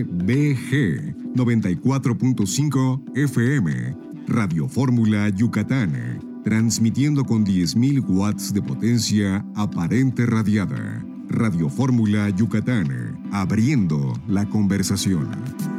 [1.37, 11.05] 94.5 FM Radio Fórmula Yucatán, transmitiendo con 10.000 watts de potencia aparente radiada.
[11.29, 15.76] Radio Fórmula Yucatán, abriendo la conversación.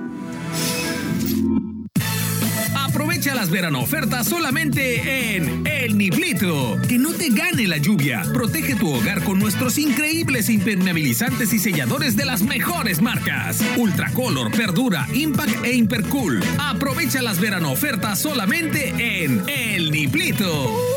[3.35, 6.79] Las verano ofertas solamente en El Niblito.
[6.87, 8.23] Que no te gane la lluvia.
[8.33, 13.61] Protege tu hogar con nuestros increíbles impermeabilizantes y selladores de las mejores marcas.
[13.77, 16.43] Ultracolor, Perdura, Impact e Impercool.
[16.57, 20.96] Aprovecha las verano ofertas solamente en El Niblito.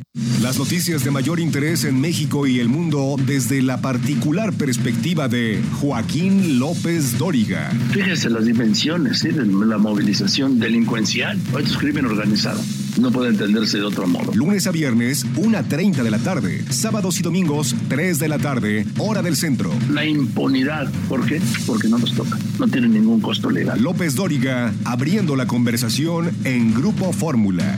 [0.41, 5.61] Las noticias de mayor interés en México y el mundo desde la particular perspectiva de
[5.79, 7.69] Joaquín López Dóriga.
[7.91, 9.29] Fíjese las dimensiones ¿sí?
[9.29, 11.37] de la movilización delincuencial.
[11.37, 12.61] Esto es crimen organizado.
[12.99, 14.33] No puede entenderse de otro modo.
[14.33, 16.63] Lunes a viernes, 1.30 de la tarde.
[16.69, 19.71] Sábados y domingos, 3 de la tarde, hora del centro.
[19.91, 20.91] La impunidad.
[21.07, 21.39] ¿Por qué?
[21.65, 22.37] Porque no nos toca.
[22.59, 23.81] No tiene ningún costo legal.
[23.81, 27.77] López Dóriga, abriendo la conversación en Grupo Fórmula.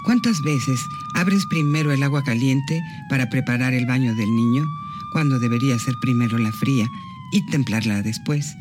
[0.04, 0.80] ¿cuántas veces
[1.14, 4.66] abres primero el agua caliente para preparar el baño del niño
[5.12, 6.90] cuando debería ser primero la fría?
[7.32, 8.56] Y templarla después.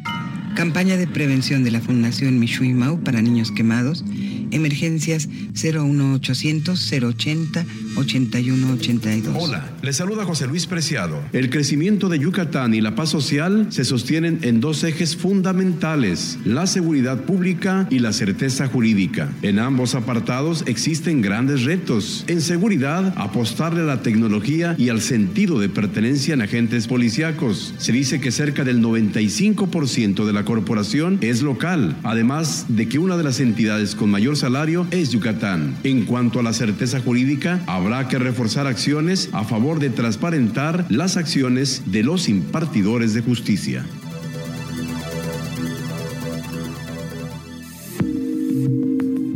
[0.55, 4.03] Campaña de prevención de la Fundación Mishui Mau para niños quemados.
[4.51, 9.35] Emergencias 01800 080 8182.
[9.37, 11.21] Hola, les saluda José Luis Preciado.
[11.33, 16.67] El crecimiento de Yucatán y la paz social se sostienen en dos ejes fundamentales, la
[16.67, 19.29] seguridad pública y la certeza jurídica.
[19.41, 22.23] En ambos apartados existen grandes retos.
[22.27, 27.73] En seguridad, apostarle a la tecnología y al sentido de pertenencia en agentes policíacos.
[27.77, 33.17] Se dice que cerca del 95% de la corporación es local, además de que una
[33.17, 35.75] de las entidades con mayor salario es Yucatán.
[35.83, 41.17] En cuanto a la certeza jurídica, habrá que reforzar acciones a favor de transparentar las
[41.17, 43.85] acciones de los impartidores de justicia.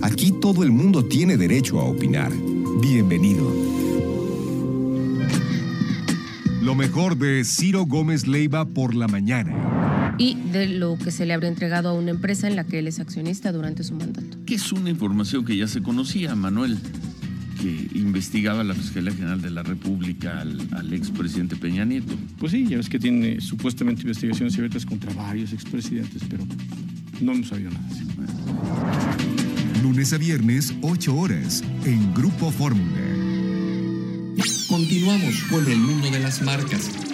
[0.02, 2.32] Aquí todo el mundo tiene derecho a opinar.
[2.82, 3.52] Bienvenido.
[6.62, 10.03] Lo mejor de Ciro Gómez Leiva por la mañana.
[10.18, 12.88] Y de lo que se le habría entregado a una empresa en la que él
[12.88, 14.38] es accionista durante su mandato.
[14.46, 16.78] Que es una información que ya se conocía, Manuel
[17.64, 22.14] que investigaba la Fiscalía General de la República al, al expresidente Peña Nieto.
[22.38, 26.44] Pues sí, ya ves que tiene supuestamente investigaciones abiertas contra varios expresidentes, pero
[27.22, 27.88] no hemos sabido nada.
[29.82, 33.02] Lunes a viernes, 8 horas, en Grupo Fórmula.
[34.68, 37.13] Continuamos con el mundo de las marcas.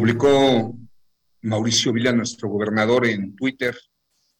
[0.00, 0.78] Publicó
[1.42, 3.76] Mauricio Vila, nuestro gobernador, en Twitter,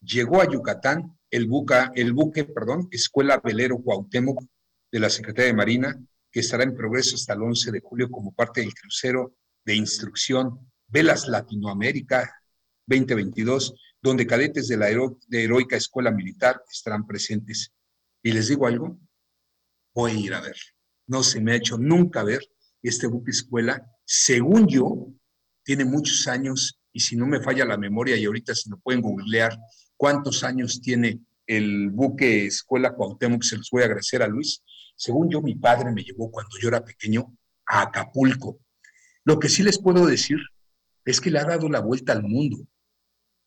[0.01, 1.51] llegó a Yucatán el,
[1.97, 4.43] el buque, perdón, Escuela Velero Cuauhtémoc
[4.91, 8.33] de la Secretaría de Marina, que estará en progreso hasta el 11 de julio como
[8.33, 12.43] parte del crucero de instrucción Velas Latinoamérica
[12.87, 17.71] 2022, donde cadetes de la Heroica Escuela Militar estarán presentes.
[18.23, 18.99] Y les digo algo,
[19.95, 20.57] voy a ir a ver.
[21.07, 22.41] No se me ha hecho nunca ver
[22.83, 23.87] este buque escuela.
[24.07, 25.13] Según yo,
[25.63, 29.01] tiene muchos años y si no me falla la memoria y ahorita se lo pueden
[29.01, 29.57] googlear,
[29.97, 34.63] cuántos años tiene el buque Escuela Cuauhtémoc, se los voy a agradecer a Luis.
[34.97, 38.61] Según yo, mi padre me llevó cuando yo era pequeño a Acapulco.
[39.25, 40.39] Lo que sí les puedo decir
[41.05, 42.59] es que le ha dado la vuelta al mundo.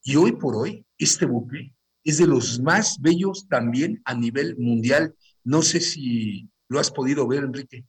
[0.03, 1.73] Y hoy por hoy, este buque
[2.03, 5.15] es de los más bellos también a nivel mundial.
[5.43, 7.85] No sé si lo has podido ver, Enrique.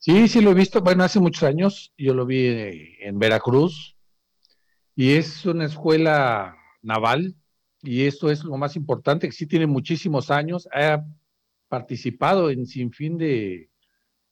[0.00, 0.80] Sí, sí lo he visto.
[0.80, 3.96] Bueno, hace muchos años yo lo vi en Veracruz
[4.96, 7.36] y es una escuela naval
[7.82, 11.04] y esto es lo más importante, que sí tiene muchísimos años, ha
[11.68, 13.68] participado en sin fin de,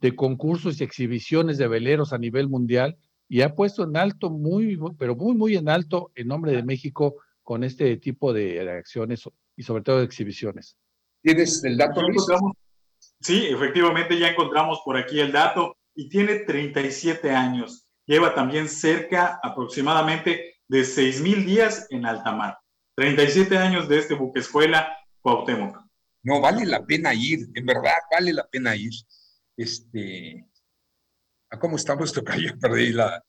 [0.01, 2.97] de concursos y exhibiciones de veleros a nivel mundial
[3.29, 7.17] y ha puesto en alto, muy, pero muy, muy en alto el nombre de México
[7.43, 10.79] con este tipo de reacciones y sobre todo de exhibiciones.
[11.23, 12.25] ¿Tienes el dato, Luis?
[13.21, 17.87] Sí, efectivamente ya encontramos por aquí el dato y tiene 37 años.
[18.07, 22.59] Lleva también cerca aproximadamente de 6.000 días en alta mar.
[22.97, 25.79] 37 años de este buque escuela Cuauhtémoc.
[26.23, 28.93] No, vale la pena ir, en verdad, vale la pena ir.
[29.57, 30.47] Este,
[31.51, 32.59] ¿a cómo estamos, Tocayo?
[32.59, 33.23] Perdí la...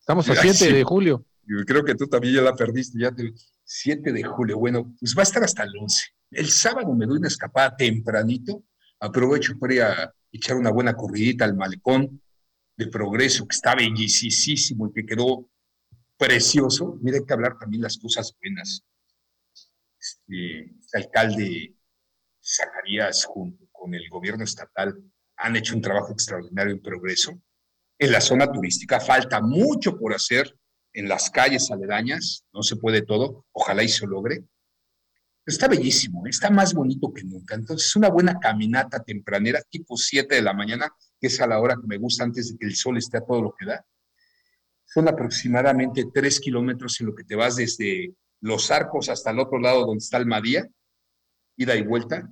[0.00, 1.24] Estamos a 7 de julio.
[1.44, 3.32] Yo creo que tú también ya la perdiste, ya te...
[3.64, 6.02] 7 de julio, bueno, pues va a estar hasta el 11.
[6.30, 8.64] El sábado me doy una escapada tempranito,
[9.00, 12.20] aprovecho para echar una buena corridita al malecón
[12.76, 15.48] de progreso, que está bellísimo y que quedó
[16.16, 16.98] precioso.
[17.00, 18.84] Mira, hay que hablar también las cosas buenas.
[19.98, 21.74] Este, este, alcalde
[22.42, 24.96] Zacarías, junto con el gobierno estatal,
[25.36, 27.40] han hecho un trabajo extraordinario en progreso.
[27.98, 30.56] En la zona turística falta mucho por hacer
[30.92, 34.44] en las calles aledañas, no se puede todo, ojalá y se logre.
[35.48, 37.54] Está bellísimo, está más bonito que nunca.
[37.54, 40.88] Entonces, una buena caminata tempranera, tipo 7 de la mañana,
[41.20, 43.24] que es a la hora que me gusta antes de que el sol esté a
[43.24, 43.84] todo lo que da
[44.88, 49.58] son aproximadamente tres kilómetros en lo que te vas desde Los Arcos hasta el otro
[49.58, 50.66] lado donde está el Madía,
[51.56, 52.28] ida y vuelta.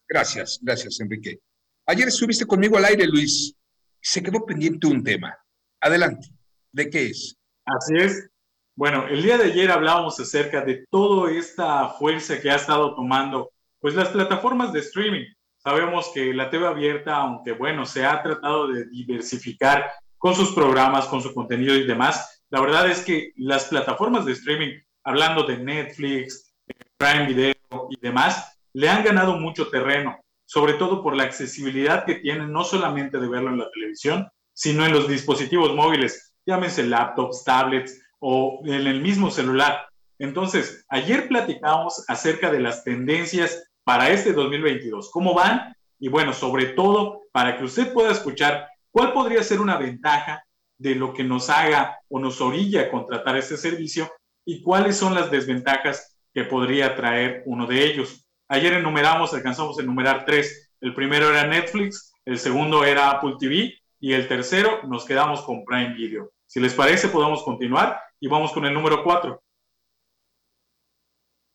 [0.09, 1.41] Gracias, gracias, Enrique.
[1.87, 3.57] Ayer estuviste conmigo al aire, Luis.
[4.01, 5.37] Se quedó pendiente un tema.
[5.81, 6.29] Adelante.
[6.71, 7.37] ¿De qué es?
[7.65, 8.31] Así es.
[8.77, 13.53] Bueno, el día de ayer hablábamos acerca de toda esta fuerza que ha estado tomando,
[13.79, 15.27] pues las plataformas de streaming.
[15.65, 21.07] Sabemos que la TV abierta, aunque bueno, se ha tratado de diversificar con sus programas,
[21.07, 25.59] con su contenido y demás, la verdad es que las plataformas de streaming, hablando de
[25.59, 26.55] Netflix,
[26.97, 27.55] Prime Video
[27.91, 32.65] y demás, le han ganado mucho terreno, sobre todo por la accesibilidad que tienen, no
[32.65, 38.61] solamente de verlo en la televisión, sino en los dispositivos móviles, llámense laptops, tablets o
[38.65, 39.89] en el mismo celular.
[40.19, 46.67] Entonces, ayer platicamos acerca de las tendencias para este 2022, cómo van y bueno, sobre
[46.67, 50.45] todo para que usted pueda escuchar cuál podría ser una ventaja
[50.79, 54.11] de lo que nos haga o nos orilla contratar este servicio
[54.45, 58.27] y cuáles son las desventajas que podría traer uno de ellos.
[58.49, 60.73] Ayer enumeramos, alcanzamos a enumerar tres.
[60.81, 65.65] El primero era Netflix, el segundo era Apple TV y el tercero nos quedamos con
[65.65, 66.33] Prime Video.
[66.47, 69.41] Si les parece, podemos continuar y vamos con el número 4.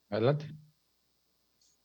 [0.09, 0.66] Adelante.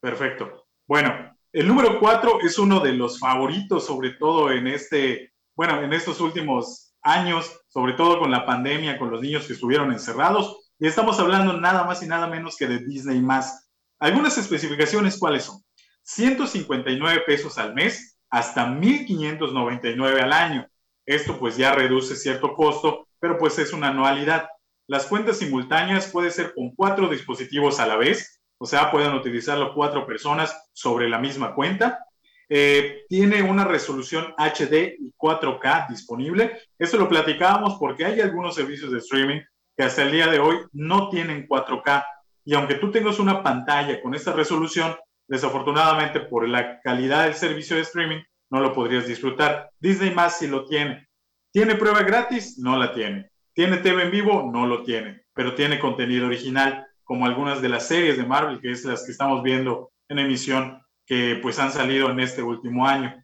[0.02, 0.66] Perfecto.
[0.88, 5.92] Bueno, el número 4 es uno de los favoritos, sobre todo en este, bueno, en
[5.92, 10.72] estos últimos años, sobre todo con la pandemia, con los niños que estuvieron encerrados.
[10.80, 13.70] Y estamos hablando nada más y nada menos que de Disney más.
[14.00, 15.62] Algunas especificaciones, ¿cuáles son?
[16.02, 20.66] 159 pesos al mes hasta 1.599 al año.
[21.06, 24.48] Esto pues ya reduce cierto costo, pero pues es una anualidad.
[24.88, 29.74] Las cuentas simultáneas puede ser con cuatro dispositivos a la vez, o sea, pueden utilizarlo
[29.74, 32.06] cuatro personas sobre la misma cuenta.
[32.48, 36.60] Eh, tiene una resolución HD y 4K disponible.
[36.78, 39.40] Esto lo platicábamos porque hay algunos servicios de streaming
[39.76, 42.04] que hasta el día de hoy no tienen 4K.
[42.44, 44.94] Y aunque tú tengas una pantalla con esta resolución,
[45.26, 49.70] desafortunadamente por la calidad del servicio de streaming, no lo podrías disfrutar.
[49.80, 51.08] Disney más si lo tiene.
[51.50, 52.60] ¿Tiene prueba gratis?
[52.60, 53.28] No la tiene.
[53.54, 54.48] ¿Tiene TV en vivo?
[54.52, 55.22] No lo tiene.
[55.34, 59.12] Pero tiene contenido original, como algunas de las series de Marvel, que es las que
[59.12, 63.14] estamos viendo en emisión, que pues han salido en este último año.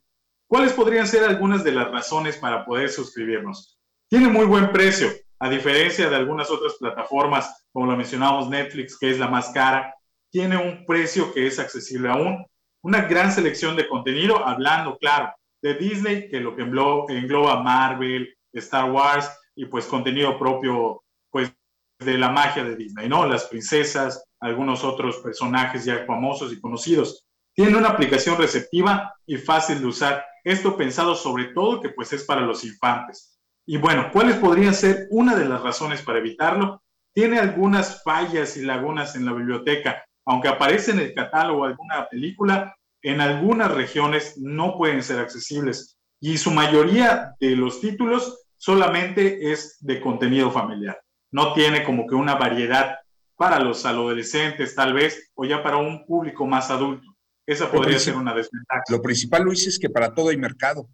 [0.46, 3.78] ¿Cuáles podrían ser algunas de las razones para poder suscribirnos?
[4.08, 5.08] Tiene muy buen precio,
[5.38, 9.94] a diferencia de algunas otras plataformas, como lo mencionamos Netflix, que es la más cara,
[10.30, 12.44] tiene un precio que es accesible aún
[12.82, 18.90] una gran selección de contenido, hablando, claro, de Disney, que lo que engloba Marvel, Star
[18.90, 21.52] Wars y pues contenido propio, pues
[21.98, 23.26] de la magia de Disney, ¿no?
[23.26, 27.24] Las princesas, algunos otros personajes ya famosos y conocidos.
[27.54, 30.24] Tiene una aplicación receptiva y fácil de usar.
[30.44, 33.38] Esto pensado sobre todo que pues es para los infantes.
[33.66, 36.80] Y bueno, ¿cuáles podrían ser una de las razones para evitarlo?
[37.12, 42.76] Tiene algunas fallas y lagunas en la biblioteca, aunque aparece en el catálogo alguna película,
[43.02, 49.76] en algunas regiones no pueden ser accesibles y su mayoría de los títulos solamente es
[49.80, 51.00] de contenido familiar.
[51.30, 52.96] No tiene como que una variedad
[53.36, 57.16] para los adolescentes tal vez o ya para un público más adulto.
[57.46, 58.82] Esa podría ser una desventaja.
[58.90, 60.88] Lo principal, Luis, es que para todo hay mercado.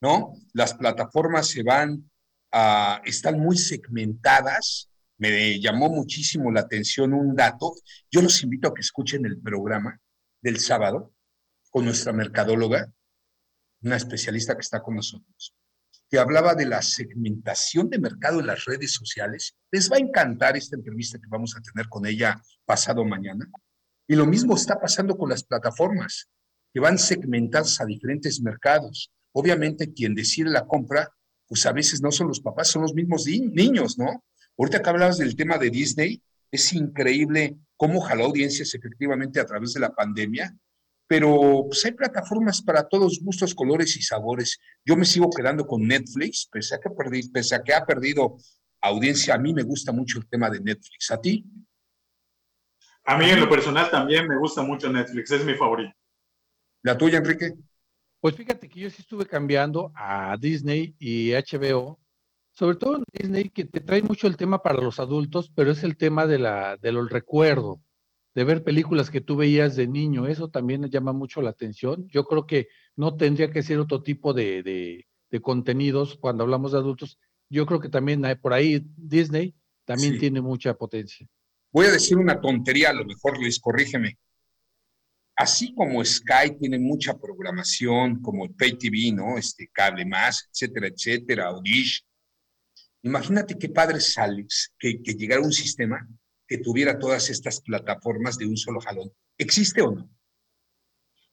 [0.00, 0.32] ¿No?
[0.54, 2.10] Las plataformas se van
[2.50, 4.90] a, están muy segmentadas
[5.20, 7.74] me llamó muchísimo la atención un dato.
[8.10, 10.00] Yo los invito a que escuchen el programa
[10.40, 11.12] del sábado
[11.68, 12.90] con nuestra mercadóloga,
[13.82, 15.54] una especialista que está con nosotros,
[16.10, 19.56] que hablaba de la segmentación de mercado en las redes sociales.
[19.70, 23.48] Les va a encantar esta entrevista que vamos a tener con ella pasado mañana.
[24.08, 26.28] Y lo mismo está pasando con las plataformas,
[26.74, 29.12] que van segmentadas a diferentes mercados.
[29.32, 31.08] Obviamente quien decide la compra,
[31.46, 34.24] pues a veces no son los papás, son los mismos niños, ¿no?
[34.58, 39.74] Ahorita que hablabas del tema de Disney, es increíble cómo jaló audiencias efectivamente a través
[39.74, 40.56] de la pandemia,
[41.10, 44.60] pero pues, hay plataformas para todos gustos, colores y sabores.
[44.84, 48.36] Yo me sigo quedando con Netflix, pese a que, perdí, pese a que ha perdido
[48.80, 51.10] audiencia, a mí me gusta mucho el tema de Netflix.
[51.10, 51.44] ¿A ti?
[53.06, 55.92] A mí en lo personal también me gusta mucho Netflix, es mi favorito.
[56.84, 57.54] ¿La tuya, Enrique?
[58.20, 61.98] Pues fíjate que yo sí estuve cambiando a Disney y HBO
[62.52, 65.82] sobre todo en Disney, que te trae mucho el tema para los adultos, pero es
[65.82, 67.80] el tema de la, del recuerdo,
[68.34, 72.06] de ver películas que tú veías de niño, eso también llama mucho la atención.
[72.08, 76.78] Yo creo que no tendría que ser otro tipo de, de, contenidos cuando hablamos de
[76.78, 77.18] adultos.
[77.48, 79.54] Yo creo que también hay, por ahí Disney
[79.84, 81.26] también tiene mucha potencia.
[81.72, 84.18] Voy a decir una tontería, a lo mejor Luis, corrígeme.
[85.36, 89.38] Así como Sky tiene mucha programación, como Pay TV, ¿no?
[89.38, 92.04] Este, Cable Más, etcétera, etcétera, Audish,
[93.02, 96.06] Imagínate qué padre sales que, que llegara un sistema
[96.50, 99.12] que tuviera todas estas plataformas de un solo jalón.
[99.38, 100.10] ¿Existe o no?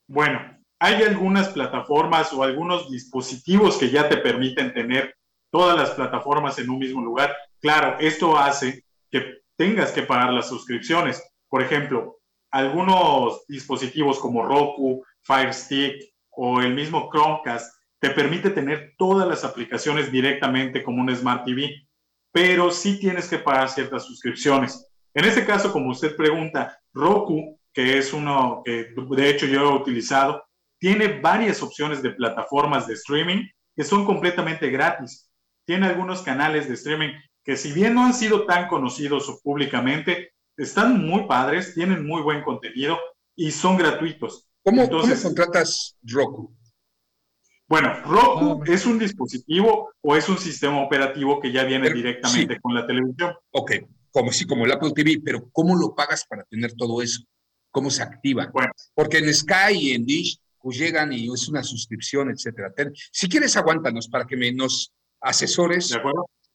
[0.08, 0.40] Bueno,
[0.78, 5.18] hay algunas plataformas o algunos dispositivos que ya te permiten tener
[5.52, 7.36] todas las plataformas en un mismo lugar.
[7.60, 11.24] Claro, esto hace que tengas que pagar las suscripciones.
[11.50, 12.20] Por ejemplo,
[12.52, 19.44] algunos dispositivos como Roku, Fire Stick o el mismo Chromecast te permite tener todas las
[19.44, 21.88] aplicaciones directamente como un Smart TV,
[22.32, 24.87] pero sí tienes que pagar ciertas suscripciones.
[25.18, 29.76] En este caso, como usted pregunta, Roku, que es uno que de hecho yo he
[29.76, 30.44] utilizado,
[30.80, 35.28] tiene varias opciones de plataformas de streaming que son completamente gratis.
[35.66, 37.14] Tiene algunos canales de streaming
[37.44, 42.22] que si bien no han sido tan conocidos o públicamente, están muy padres, tienen muy
[42.22, 43.00] buen contenido
[43.36, 44.48] y son gratuitos.
[44.64, 46.56] ¿Cómo, Entonces, ¿cómo contratas Roku?
[47.68, 52.76] Bueno, Roku es un dispositivo o es un sistema operativo que ya viene directamente con
[52.76, 53.34] la televisión.
[53.50, 53.72] Ok,
[54.18, 57.22] como sí, como el Apple TV, pero ¿cómo lo pagas para tener todo eso?
[57.70, 58.50] ¿Cómo se activa?
[58.52, 58.72] Bueno.
[58.96, 62.74] Porque en Sky y en Dish pues llegan y es una suscripción, etcétera.
[63.12, 64.92] Si quieres, aguántanos para que me, nos,
[65.22, 65.96] asesores.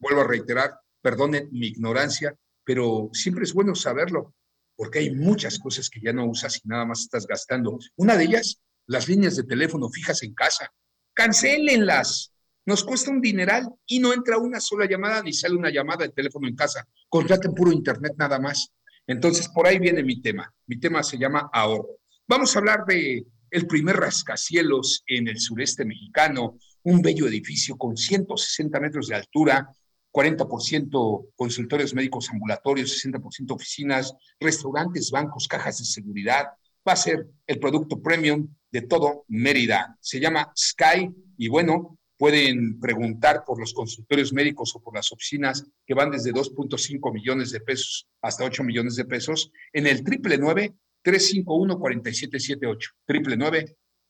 [0.01, 2.35] Vuelvo a reiterar, perdonen mi ignorancia,
[2.65, 4.35] pero siempre es bueno saberlo,
[4.75, 7.79] porque hay muchas cosas que ya no usas y nada más estás gastando.
[7.95, 10.69] Una de ellas, las líneas de teléfono fijas en casa.
[11.15, 12.32] Cancélenlas.
[12.65, 16.13] Nos cuesta un dineral y no entra una sola llamada ni sale una llamada de
[16.13, 16.87] teléfono en casa.
[17.09, 18.73] Contraten puro internet nada más.
[19.07, 20.53] Entonces, por ahí viene mi tema.
[20.67, 21.99] Mi tema se llama ahorro.
[22.29, 27.97] Vamos a hablar de el primer rascacielos en el sureste mexicano, un bello edificio con
[27.97, 29.69] 160 metros de altura,
[30.13, 36.47] 40% consultorios médicos ambulatorios, 60% oficinas, restaurantes, bancos, cajas de seguridad.
[36.87, 39.97] Va a ser el producto premium de todo Mérida.
[40.01, 45.67] Se llama Sky y bueno, pueden preguntar por los consultorios médicos o por las oficinas
[45.87, 50.39] que van desde 2.5 millones de pesos hasta 8 millones de pesos en el triple
[50.39, 52.91] 351-4778.
[53.07, 53.37] Triple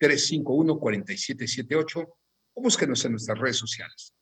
[0.00, 2.08] 351-4778
[2.54, 4.12] o búsquenos en nuestras redes sociales.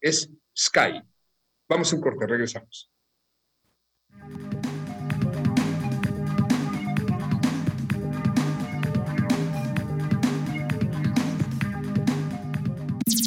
[0.00, 1.02] Es Sky.
[1.68, 2.90] Vamos en corte, regresamos.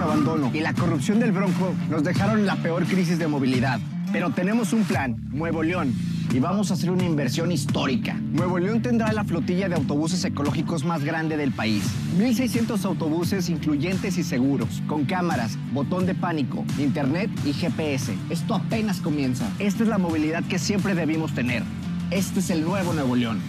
[0.00, 3.78] abandono y la corrupción del Bronco nos dejaron la peor crisis de movilidad.
[4.12, 5.94] Pero tenemos un plan, Nuevo León,
[6.32, 8.14] y vamos a hacer una inversión histórica.
[8.14, 11.84] Nuevo León tendrá la flotilla de autobuses ecológicos más grande del país.
[12.18, 18.16] 1.600 autobuses incluyentes y seguros, con cámaras, botón de pánico, internet y GPS.
[18.30, 19.48] Esto apenas comienza.
[19.60, 21.62] Esta es la movilidad que siempre debimos tener.
[22.10, 23.40] Este es el nuevo Nuevo León.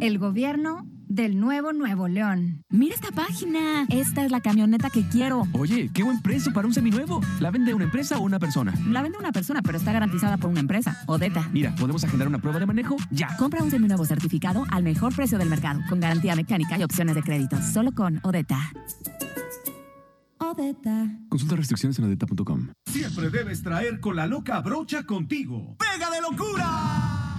[0.00, 2.62] El gobierno del nuevo Nuevo León.
[2.68, 3.86] Mira esta página.
[3.88, 5.46] Esta es la camioneta que quiero.
[5.52, 7.20] Oye, qué buen precio para un seminuevo.
[7.40, 8.74] ¿La vende una empresa o una persona?
[8.88, 11.02] La vende una persona, pero está garantizada por una empresa.
[11.06, 11.48] Odeta.
[11.52, 13.36] Mira, podemos agendar una prueba de manejo ya.
[13.36, 17.22] Compra un seminuevo certificado al mejor precio del mercado, con garantía mecánica y opciones de
[17.22, 17.56] crédito.
[17.62, 18.72] Solo con Odeta.
[20.38, 21.08] Odeta.
[21.28, 22.68] Consulta restricciones en odeta.com.
[22.86, 25.76] Siempre debes traer con la loca brocha contigo.
[25.78, 27.33] ¡Pega de locura!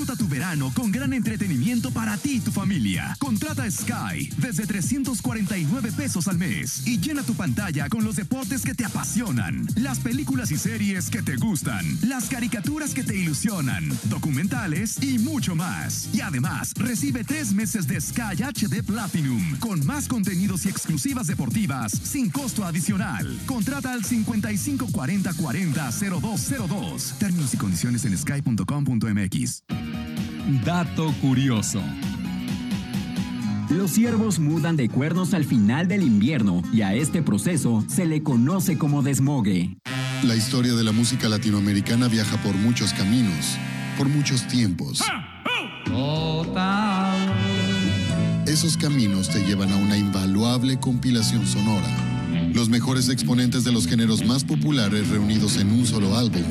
[0.00, 3.14] Disfruta tu verano con gran entretenimiento para ti y tu familia.
[3.18, 8.72] Contrata Sky desde 349 pesos al mes y llena tu pantalla con los deportes que
[8.72, 15.02] te apasionan, las películas y series que te gustan, las caricaturas que te ilusionan, documentales
[15.02, 16.08] y mucho más.
[16.14, 21.92] Y además, recibe tres meses de Sky HD Platinum con más contenidos y exclusivas deportivas
[21.92, 23.38] sin costo adicional.
[23.44, 27.18] Contrata al 5540 40 0202.
[27.18, 29.89] Términos y condiciones en sky.com.mx.
[30.50, 31.80] Dato curioso.
[33.68, 38.24] Los ciervos mudan de cuernos al final del invierno y a este proceso se le
[38.24, 39.76] conoce como desmogue.
[40.24, 43.56] La historia de la música latinoamericana viaja por muchos caminos,
[43.96, 45.04] por muchos tiempos.
[48.46, 51.88] Esos caminos te llevan a una invaluable compilación sonora.
[52.52, 56.42] Los mejores exponentes de los géneros más populares reunidos en un solo álbum.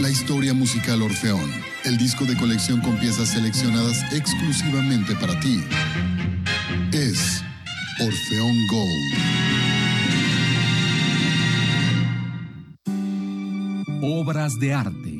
[0.00, 5.62] La historia musical Orfeón el disco de colección con piezas seleccionadas exclusivamente para ti.
[6.92, 7.42] Es
[8.00, 9.14] Orfeón Gold.
[14.02, 15.13] Obras de arte.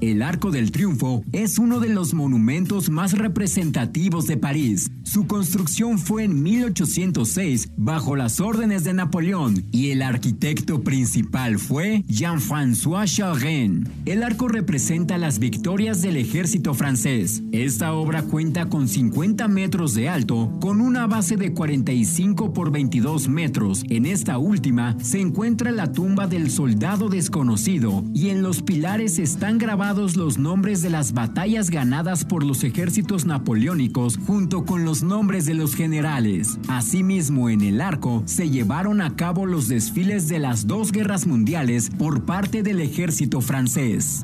[0.00, 5.98] El Arco del Triunfo es uno de los monumentos más representativos de París Su construcción
[5.98, 13.88] fue en 1806 bajo las órdenes de Napoleón y el arquitecto principal fue Jean-François Charren.
[14.04, 17.42] El arco representa las victorias del ejército francés.
[17.50, 23.28] Esta obra cuenta con 50 metros de alto, con una base de 45 por 22
[23.28, 23.82] metros.
[23.88, 29.58] En esta última se encuentra la tumba del soldado desconocido y en los pilares están
[29.58, 35.46] grabados los nombres de las batallas ganadas por los ejércitos napoleónicos junto con los nombres
[35.46, 36.58] de los generales.
[36.68, 41.88] Asimismo, en el arco se llevaron a cabo los desfiles de las dos guerras mundiales
[41.88, 44.22] por parte del ejército francés.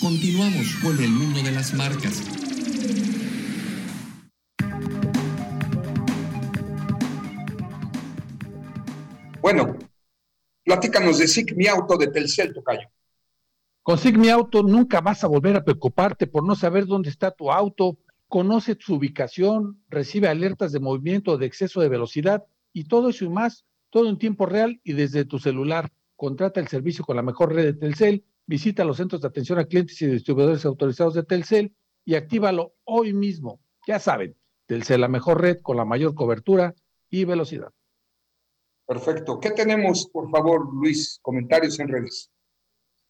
[0.00, 2.22] Continuamos con el mundo de las marcas.
[9.42, 9.76] Bueno,
[10.66, 12.88] platícanos de SIC Mi Auto de Telcel, Tocayo.
[13.84, 17.52] Con Sigmi Auto nunca vas a volver a preocuparte por no saber dónde está tu
[17.52, 17.98] auto.
[18.26, 23.28] Conoce su ubicación, recibe alertas de movimiento de exceso de velocidad y todo eso y
[23.28, 25.92] más, todo en tiempo real y desde tu celular.
[26.16, 29.66] Contrata el servicio con la mejor red de Telcel, visita los centros de atención a
[29.66, 33.60] clientes y distribuidores autorizados de Telcel y actívalo hoy mismo.
[33.86, 34.34] Ya saben,
[34.66, 36.74] Telcel la mejor red con la mayor cobertura
[37.08, 37.72] y velocidad.
[38.86, 39.40] Perfecto.
[39.40, 41.18] ¿Qué tenemos, por favor, Luis?
[41.22, 42.30] Comentarios en redes.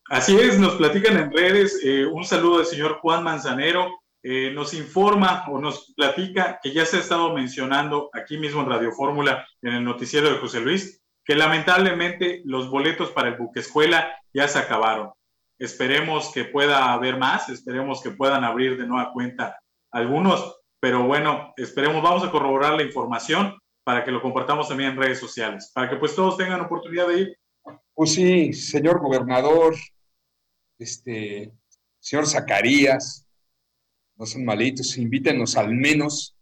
[0.08, 1.80] Así es, nos platican en redes.
[1.84, 4.00] Eh, un saludo del señor Juan Manzanero.
[4.22, 8.68] Eh, nos informa o nos platica que ya se ha estado mencionando aquí mismo en
[8.68, 13.60] Radio Fórmula, en el noticiero de José Luis, que lamentablemente los boletos para el buque
[13.60, 15.12] escuela ya se acabaron.
[15.58, 19.60] Esperemos que pueda haber más, esperemos que puedan abrir de nueva cuenta
[19.92, 23.56] algunos, pero bueno, esperemos, vamos a corroborar la información
[23.86, 27.20] para que lo compartamos también en redes sociales, para que pues todos tengan oportunidad de
[27.20, 27.38] ir.
[27.94, 29.76] Pues sí, señor gobernador,
[30.76, 31.52] este,
[32.00, 33.28] señor Zacarías,
[34.16, 36.36] no son malitos, invítenos al menos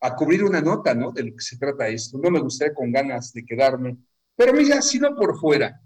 [0.00, 1.12] a cubrir una nota, ¿no?
[1.12, 2.18] De lo que se trata esto.
[2.18, 3.96] No me gustaría con ganas de quedarme,
[4.34, 5.80] pero mira, si no por fuera,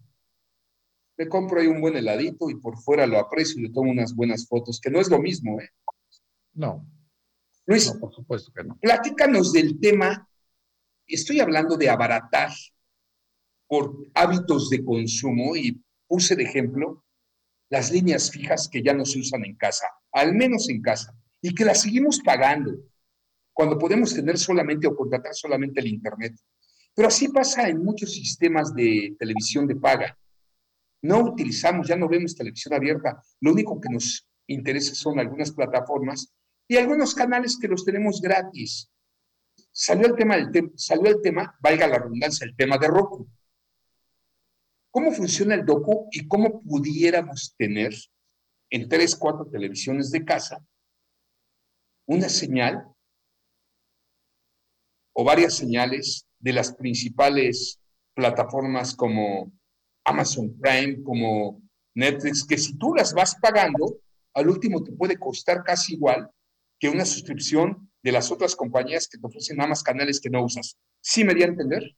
[1.19, 4.15] me compro ahí un buen heladito y por fuera lo aprecio y le tomo unas
[4.17, 5.69] buenas fotos, que no es lo mismo, ¿eh?
[6.55, 6.89] No.
[7.67, 8.79] Luis, por supuesto que no.
[8.81, 10.27] Platícanos del tema.
[11.07, 12.51] Estoy hablando de abaratar
[13.67, 17.05] por hábitos de consumo y puse de ejemplo
[17.71, 21.55] las líneas fijas que ya no se usan en casa, al menos en casa, y
[21.55, 22.73] que las seguimos pagando
[23.53, 26.35] cuando podemos tener solamente o contratar solamente el Internet.
[26.95, 30.17] Pero así pasa en muchos sistemas de televisión de paga.
[31.03, 33.23] No utilizamos, ya no vemos televisión abierta.
[33.41, 36.33] Lo único que nos interesa son algunas plataformas
[36.69, 38.91] y algunos canales que los tenemos gratis.
[39.77, 43.29] Salió el tema, del salió el tema, valga la redundancia, el tema de Roku.
[44.93, 47.93] ¿Cómo funciona el docu y cómo pudiéramos tener
[48.71, 50.65] en tres, cuatro televisiones de casa
[52.07, 52.87] una señal
[55.13, 57.81] o varias señales de las principales
[58.15, 59.51] plataformas como
[60.05, 61.61] Amazon Prime, como
[61.97, 63.99] Netflix, que si tú las vas pagando,
[64.35, 66.31] al último te puede costar casi igual
[66.79, 70.45] que una suscripción de las otras compañías que te ofrecen nada más canales que no
[70.45, 70.79] usas.
[71.01, 71.97] ¿Sí me di a entender?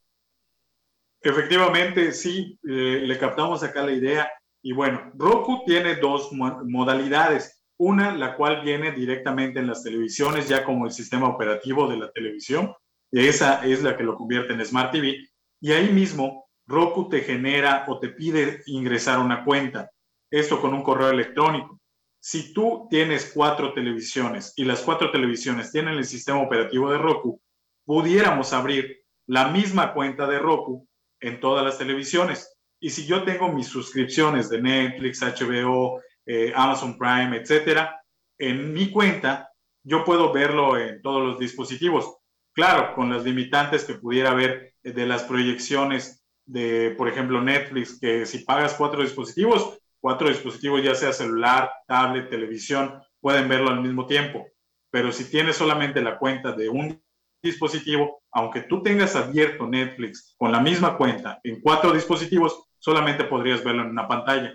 [1.21, 4.31] Efectivamente, sí, eh, le captamos acá la idea.
[4.63, 7.61] Y bueno, Roku tiene dos modalidades.
[7.79, 12.11] Una, la cual viene directamente en las televisiones, ya como el sistema operativo de la
[12.13, 12.73] televisión.
[13.11, 15.17] Y esa es la que lo convierte en Smart TV.
[15.61, 19.91] Y ahí mismo, Roku te genera o te pide ingresar una cuenta.
[20.31, 21.81] Esto con un correo electrónico.
[22.29, 27.41] Si tú tienes cuatro televisiones y las cuatro televisiones tienen el sistema operativo de Roku,
[27.85, 30.89] pudiéramos abrir la misma cuenta de Roku
[31.21, 32.53] en todas las televisiones.
[32.81, 38.03] Y si yo tengo mis suscripciones de Netflix, HBO, eh, Amazon Prime, etcétera,
[38.39, 39.49] en mi cuenta,
[39.85, 42.17] yo puedo verlo en todos los dispositivos.
[42.53, 48.27] Claro, con las limitantes que pudiera haber de las proyecciones de, por ejemplo, Netflix, que
[48.27, 54.07] si pagas cuatro dispositivos, cuatro dispositivos, ya sea celular, tablet, televisión, pueden verlo al mismo
[54.07, 54.47] tiempo.
[54.89, 57.03] Pero si tienes solamente la cuenta de un
[57.43, 63.65] dispositivo, aunque tú tengas abierto Netflix con la misma cuenta en cuatro dispositivos, solamente podrías
[63.65, 64.55] verlo en una pantalla.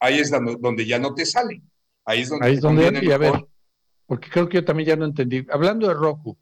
[0.00, 1.62] Ahí es donde ya no te sale.
[2.04, 3.46] Ahí es donde, Ahí es donde y a ver,
[4.06, 5.46] porque creo que yo también ya no entendí.
[5.52, 6.36] Hablando de Roku,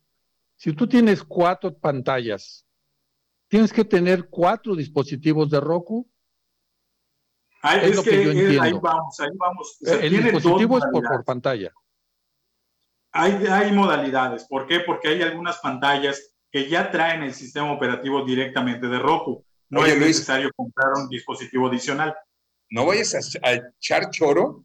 [0.56, 2.64] si tú tienes cuatro pantallas,
[3.48, 6.10] tienes que tener cuatro dispositivos de Roku.
[7.60, 9.78] Ahí, es, que, ahí vamos, ahí vamos.
[9.80, 11.72] el dispositivo es por, por pantalla.
[13.12, 14.44] Hay, hay modalidades.
[14.44, 14.80] ¿Por qué?
[14.80, 19.44] Porque hay algunas pantallas que ya traen el sistema operativo directamente de Roku.
[19.70, 22.14] No es necesario comprar un dispositivo adicional.
[22.70, 24.64] No vayas a, echar choro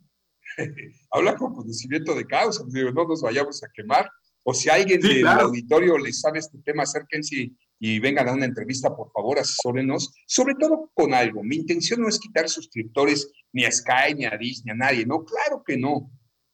[1.11, 4.09] habla con conocimiento de causa, no nos vayamos a quemar.
[4.43, 8.95] O si alguien del auditorio les sabe este tema, acérquense y vengan a una entrevista,
[8.95, 11.43] por favor, asesórenos, sobre todo con algo.
[11.43, 15.23] Mi intención no es quitar suscriptores ni a Sky, ni a Disney, a nadie, no,
[15.23, 16.09] claro que no.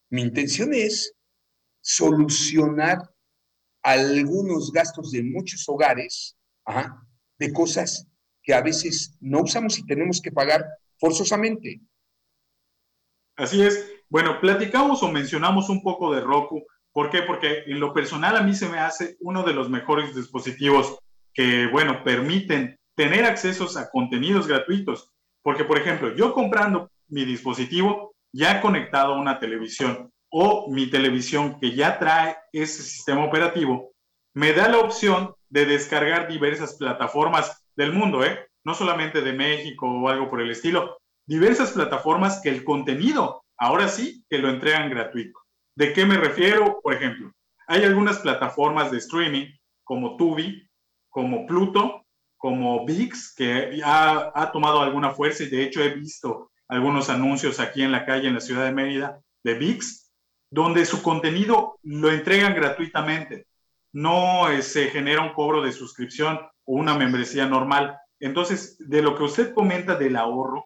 [0.09, 1.13] Mi intención es
[1.81, 2.97] solucionar
[3.83, 6.37] algunos gastos de muchos hogares
[7.37, 8.07] de cosas
[8.43, 10.65] que a veces no usamos y tenemos que pagar
[10.99, 11.81] forzosamente.
[13.35, 13.89] Así es.
[14.09, 16.65] Bueno, platicamos o mencionamos un poco de Roku.
[16.91, 17.21] ¿Por qué?
[17.21, 20.99] Porque en lo personal a mí se me hace uno de los mejores dispositivos
[21.39, 25.09] que, bueno, permiten tener accesos a contenidos gratuitos.
[25.41, 31.57] Porque, por ejemplo, yo comprando mi dispositivo ya conectado a una televisión o mi televisión
[31.61, 33.93] que ya trae ese sistema operativo,
[34.33, 38.49] me da la opción de descargar diversas plataformas del mundo, ¿eh?
[38.65, 43.87] no solamente de México o algo por el estilo, diversas plataformas que el contenido, ahora
[43.87, 45.39] sí, que lo entregan gratuito.
[45.73, 46.81] ¿De qué me refiero?
[46.83, 47.31] Por ejemplo,
[47.65, 49.45] hay algunas plataformas de streaming
[49.85, 50.68] como Tubi,
[51.09, 52.05] como Pluto,
[52.37, 57.59] como VIX, que ha, ha tomado alguna fuerza y de hecho he visto algunos anuncios
[57.59, 60.11] aquí en la calle en la ciudad de Mérida de VIX,
[60.51, 63.47] donde su contenido lo entregan gratuitamente.
[63.91, 67.97] No eh, se genera un cobro de suscripción o una membresía normal.
[68.19, 70.65] Entonces, de lo que usted comenta del ahorro,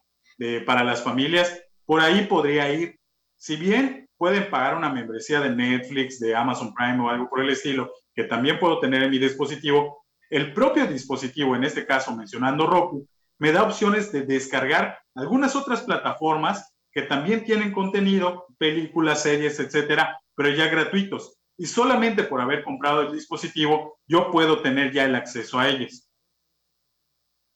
[0.66, 2.98] para las familias, por ahí podría ir.
[3.36, 7.50] Si bien pueden pagar una membresía de Netflix, de Amazon Prime o algo por el
[7.50, 12.66] estilo, que también puedo tener en mi dispositivo, el propio dispositivo, en este caso mencionando
[12.66, 13.06] Roku,
[13.38, 20.20] me da opciones de descargar algunas otras plataformas que también tienen contenido, películas, series, etcétera,
[20.34, 21.38] pero ya gratuitos.
[21.56, 26.08] Y solamente por haber comprado el dispositivo, yo puedo tener ya el acceso a ellos.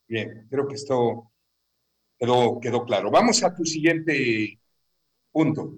[0.08, 1.30] Bien, creo que esto
[2.18, 3.10] Quedó, quedó claro.
[3.10, 4.58] Vamos a tu siguiente
[5.30, 5.74] punto.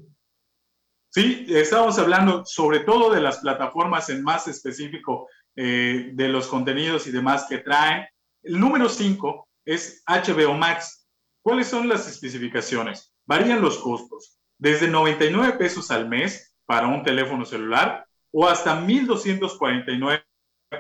[1.11, 7.07] Sí, estamos hablando sobre todo de las plataformas en más específico eh, de los contenidos
[7.07, 8.07] y demás que traen.
[8.43, 11.07] El número 5 es HBO Max.
[11.43, 13.13] ¿Cuáles son las especificaciones?
[13.27, 20.23] Varían los costos, desde 99 pesos al mes para un teléfono celular o hasta 1.249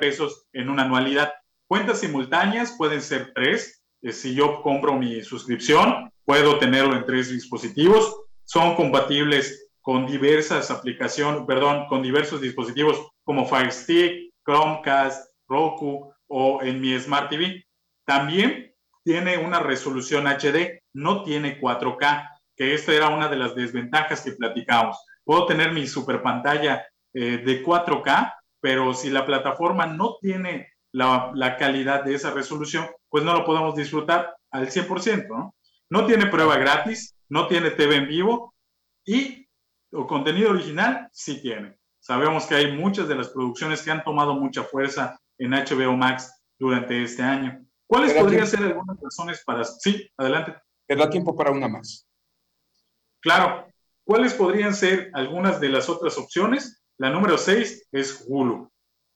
[0.00, 1.32] pesos en una anualidad.
[1.66, 8.22] Cuentas simultáneas pueden ser tres si yo compro mi suscripción, puedo tenerlo en tres dispositivos.
[8.44, 16.62] Son compatibles con diversas aplicaciones, perdón, con diversos dispositivos como Fire Stick, Chromecast, Roku o
[16.62, 17.64] en mi Smart TV.
[18.04, 18.74] También
[19.04, 24.32] tiene una resolución HD, no tiene 4K, que esta era una de las desventajas que
[24.32, 24.96] platicamos.
[25.24, 31.30] Puedo tener mi super pantalla eh, de 4K, pero si la plataforma no tiene la,
[31.34, 35.54] la, calidad de esa resolución, pues no lo podemos disfrutar al 100%, ¿no?
[35.88, 38.54] No tiene prueba gratis, no tiene TV en vivo
[39.04, 39.48] y
[39.92, 41.79] el contenido original sí tiene.
[42.10, 46.42] Sabemos que hay muchas de las producciones que han tomado mucha fuerza en HBO Max
[46.58, 47.64] durante este año.
[47.86, 49.62] ¿Cuáles podrían ser algunas razones para...
[49.62, 50.56] Sí, adelante.
[50.88, 52.08] Te da tiempo para una más.
[53.20, 53.64] Claro.
[54.02, 56.82] ¿Cuáles podrían ser algunas de las otras opciones?
[56.98, 58.68] La número 6 es Hulu.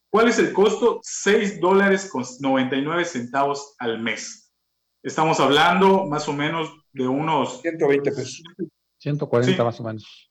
[0.09, 1.01] ¿Cuál es el costo?
[1.03, 4.55] 6 dólares con 99 centavos al mes.
[5.03, 7.61] Estamos hablando más o menos de unos...
[7.61, 8.41] 120 pesos.
[9.01, 10.31] 140 más o menos.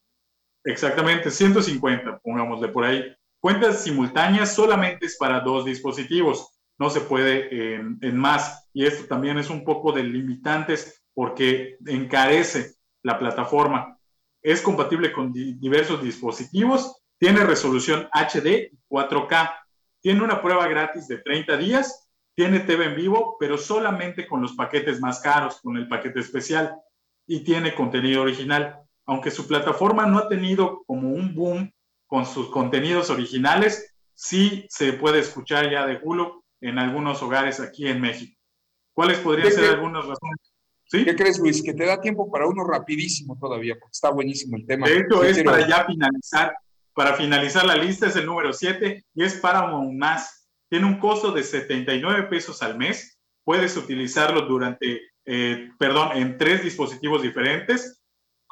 [0.64, 3.03] Exactamente, 150, pongámosle por ahí.
[3.39, 8.70] Cuentas simultáneas solamente es para dos dispositivos, no se puede en, más.
[8.74, 13.97] Y esto también es un poco de limitantes porque encarece la plataforma.
[14.41, 19.51] Es compatible con diversos dispositivos, tiene resolución HD y 4K
[20.03, 24.53] tiene una prueba gratis de 30 días, tiene TV en vivo, pero solamente con los
[24.53, 26.76] paquetes más caros, con el paquete especial,
[27.26, 28.83] y tiene contenido original.
[29.06, 31.72] Aunque su plataforma no ha tenido como un boom
[32.08, 37.88] con sus contenidos originales, sí se puede escuchar ya de Hulu en algunos hogares aquí
[37.88, 38.39] en México.
[38.93, 40.54] ¿Cuáles podrían ser algunas razones?
[40.86, 41.04] ¿Sí?
[41.04, 41.64] ¿Qué crees, Luis?
[41.64, 44.88] Que te da tiempo para uno rapidísimo todavía, porque está buenísimo el tema.
[44.88, 46.56] De hecho, es para ya finalizar.
[46.93, 50.47] Para finalizar la lista es el número 7 y es Paramount Más.
[50.70, 53.20] Tiene un costo de 79 pesos al mes.
[53.43, 58.03] Puedes utilizarlo durante, eh, perdón, en tres dispositivos diferentes,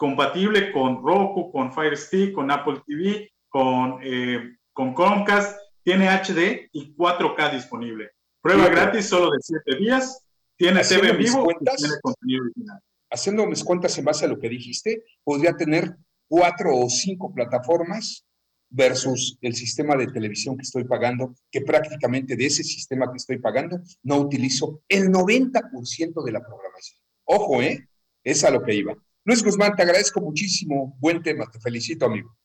[0.02, 5.56] compatible con Roku, con Fire Stick, con Apple TV, con, eh, con Chromecast.
[5.84, 8.10] Tiene HD y 4K disponible.
[8.42, 10.26] Prueba gratis solo de 7 días.
[10.58, 12.80] Tiene TV en vivo y tiene contenido original.
[13.12, 15.96] Haciendo mis cuentas en base a lo que dijiste, podría tener
[16.28, 18.26] cuatro o cinco plataformas
[18.72, 23.38] versus el sistema de televisión que estoy pagando, que prácticamente de ese sistema que estoy
[23.38, 27.00] pagando no utilizo el 90% de la programación.
[27.26, 27.88] Ojo, ¿eh?
[28.24, 28.98] Es a lo que iba.
[29.24, 30.98] Luis Guzmán, te agradezco muchísimo.
[31.00, 32.36] Buen tema, te felicito, amigo.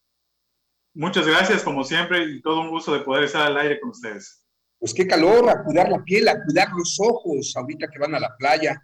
[0.92, 4.46] Muchas gracias, como siempre, y todo un gusto de poder estar al aire con ustedes.
[4.78, 8.20] Pues qué calor, a cuidar la piel, a cuidar los ojos, ahorita que van a
[8.20, 8.78] la playa.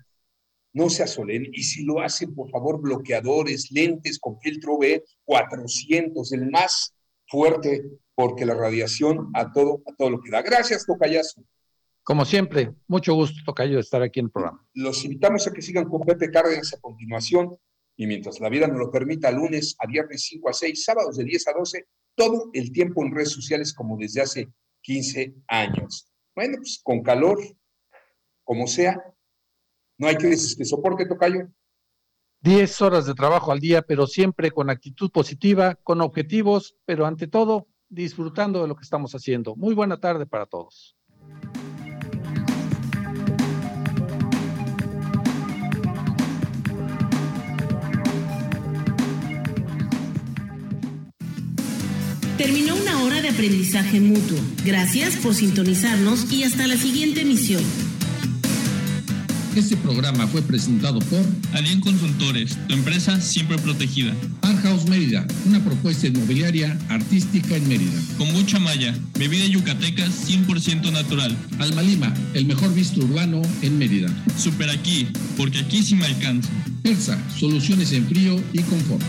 [0.72, 1.46] No se asolen.
[1.52, 6.94] Y si lo hacen, por favor, bloqueadores, lentes con filtro B 400, el más
[7.28, 7.82] fuerte,
[8.14, 10.40] porque la radiación a todo, a todo lo que da.
[10.40, 11.44] Gracias, Tocayazo.
[12.02, 14.66] Como siempre, mucho gusto, Tocayo, de estar aquí en el programa.
[14.72, 17.54] Los invitamos a que sigan con Pepe Cárdenas a continuación
[17.96, 21.24] y mientras la vida nos lo permita, lunes a viernes 5 a 6, sábados de
[21.24, 26.12] 10 a 12, todo el tiempo en redes sociales como desde hace 15 años.
[26.34, 27.38] Bueno, pues con calor,
[28.44, 29.02] como sea,
[29.98, 31.48] no hay que, que soporte, Tocayo.
[32.40, 37.28] 10 horas de trabajo al día, pero siempre con actitud positiva, con objetivos, pero ante
[37.28, 39.54] todo disfrutando de lo que estamos haciendo.
[39.54, 40.96] Muy buena tarde para todos.
[52.36, 54.38] Terminó una hora de aprendizaje mutuo.
[54.64, 57.62] Gracias por sintonizarnos y hasta la siguiente emisión.
[59.54, 61.20] Este programa fue presentado por
[61.52, 64.14] Alien Consultores, tu empresa siempre protegida.
[64.40, 68.00] Art House Mérida, una propuesta inmobiliaria artística en Mérida.
[68.16, 71.36] Kombucha Maya, bebida yucateca 100% natural.
[71.58, 74.08] Alma Lima, el mejor visto urbano en Mérida.
[74.38, 75.06] Super aquí,
[75.36, 76.48] porque aquí sí me alcanza.
[76.82, 79.02] Persa, soluciones en frío y confort.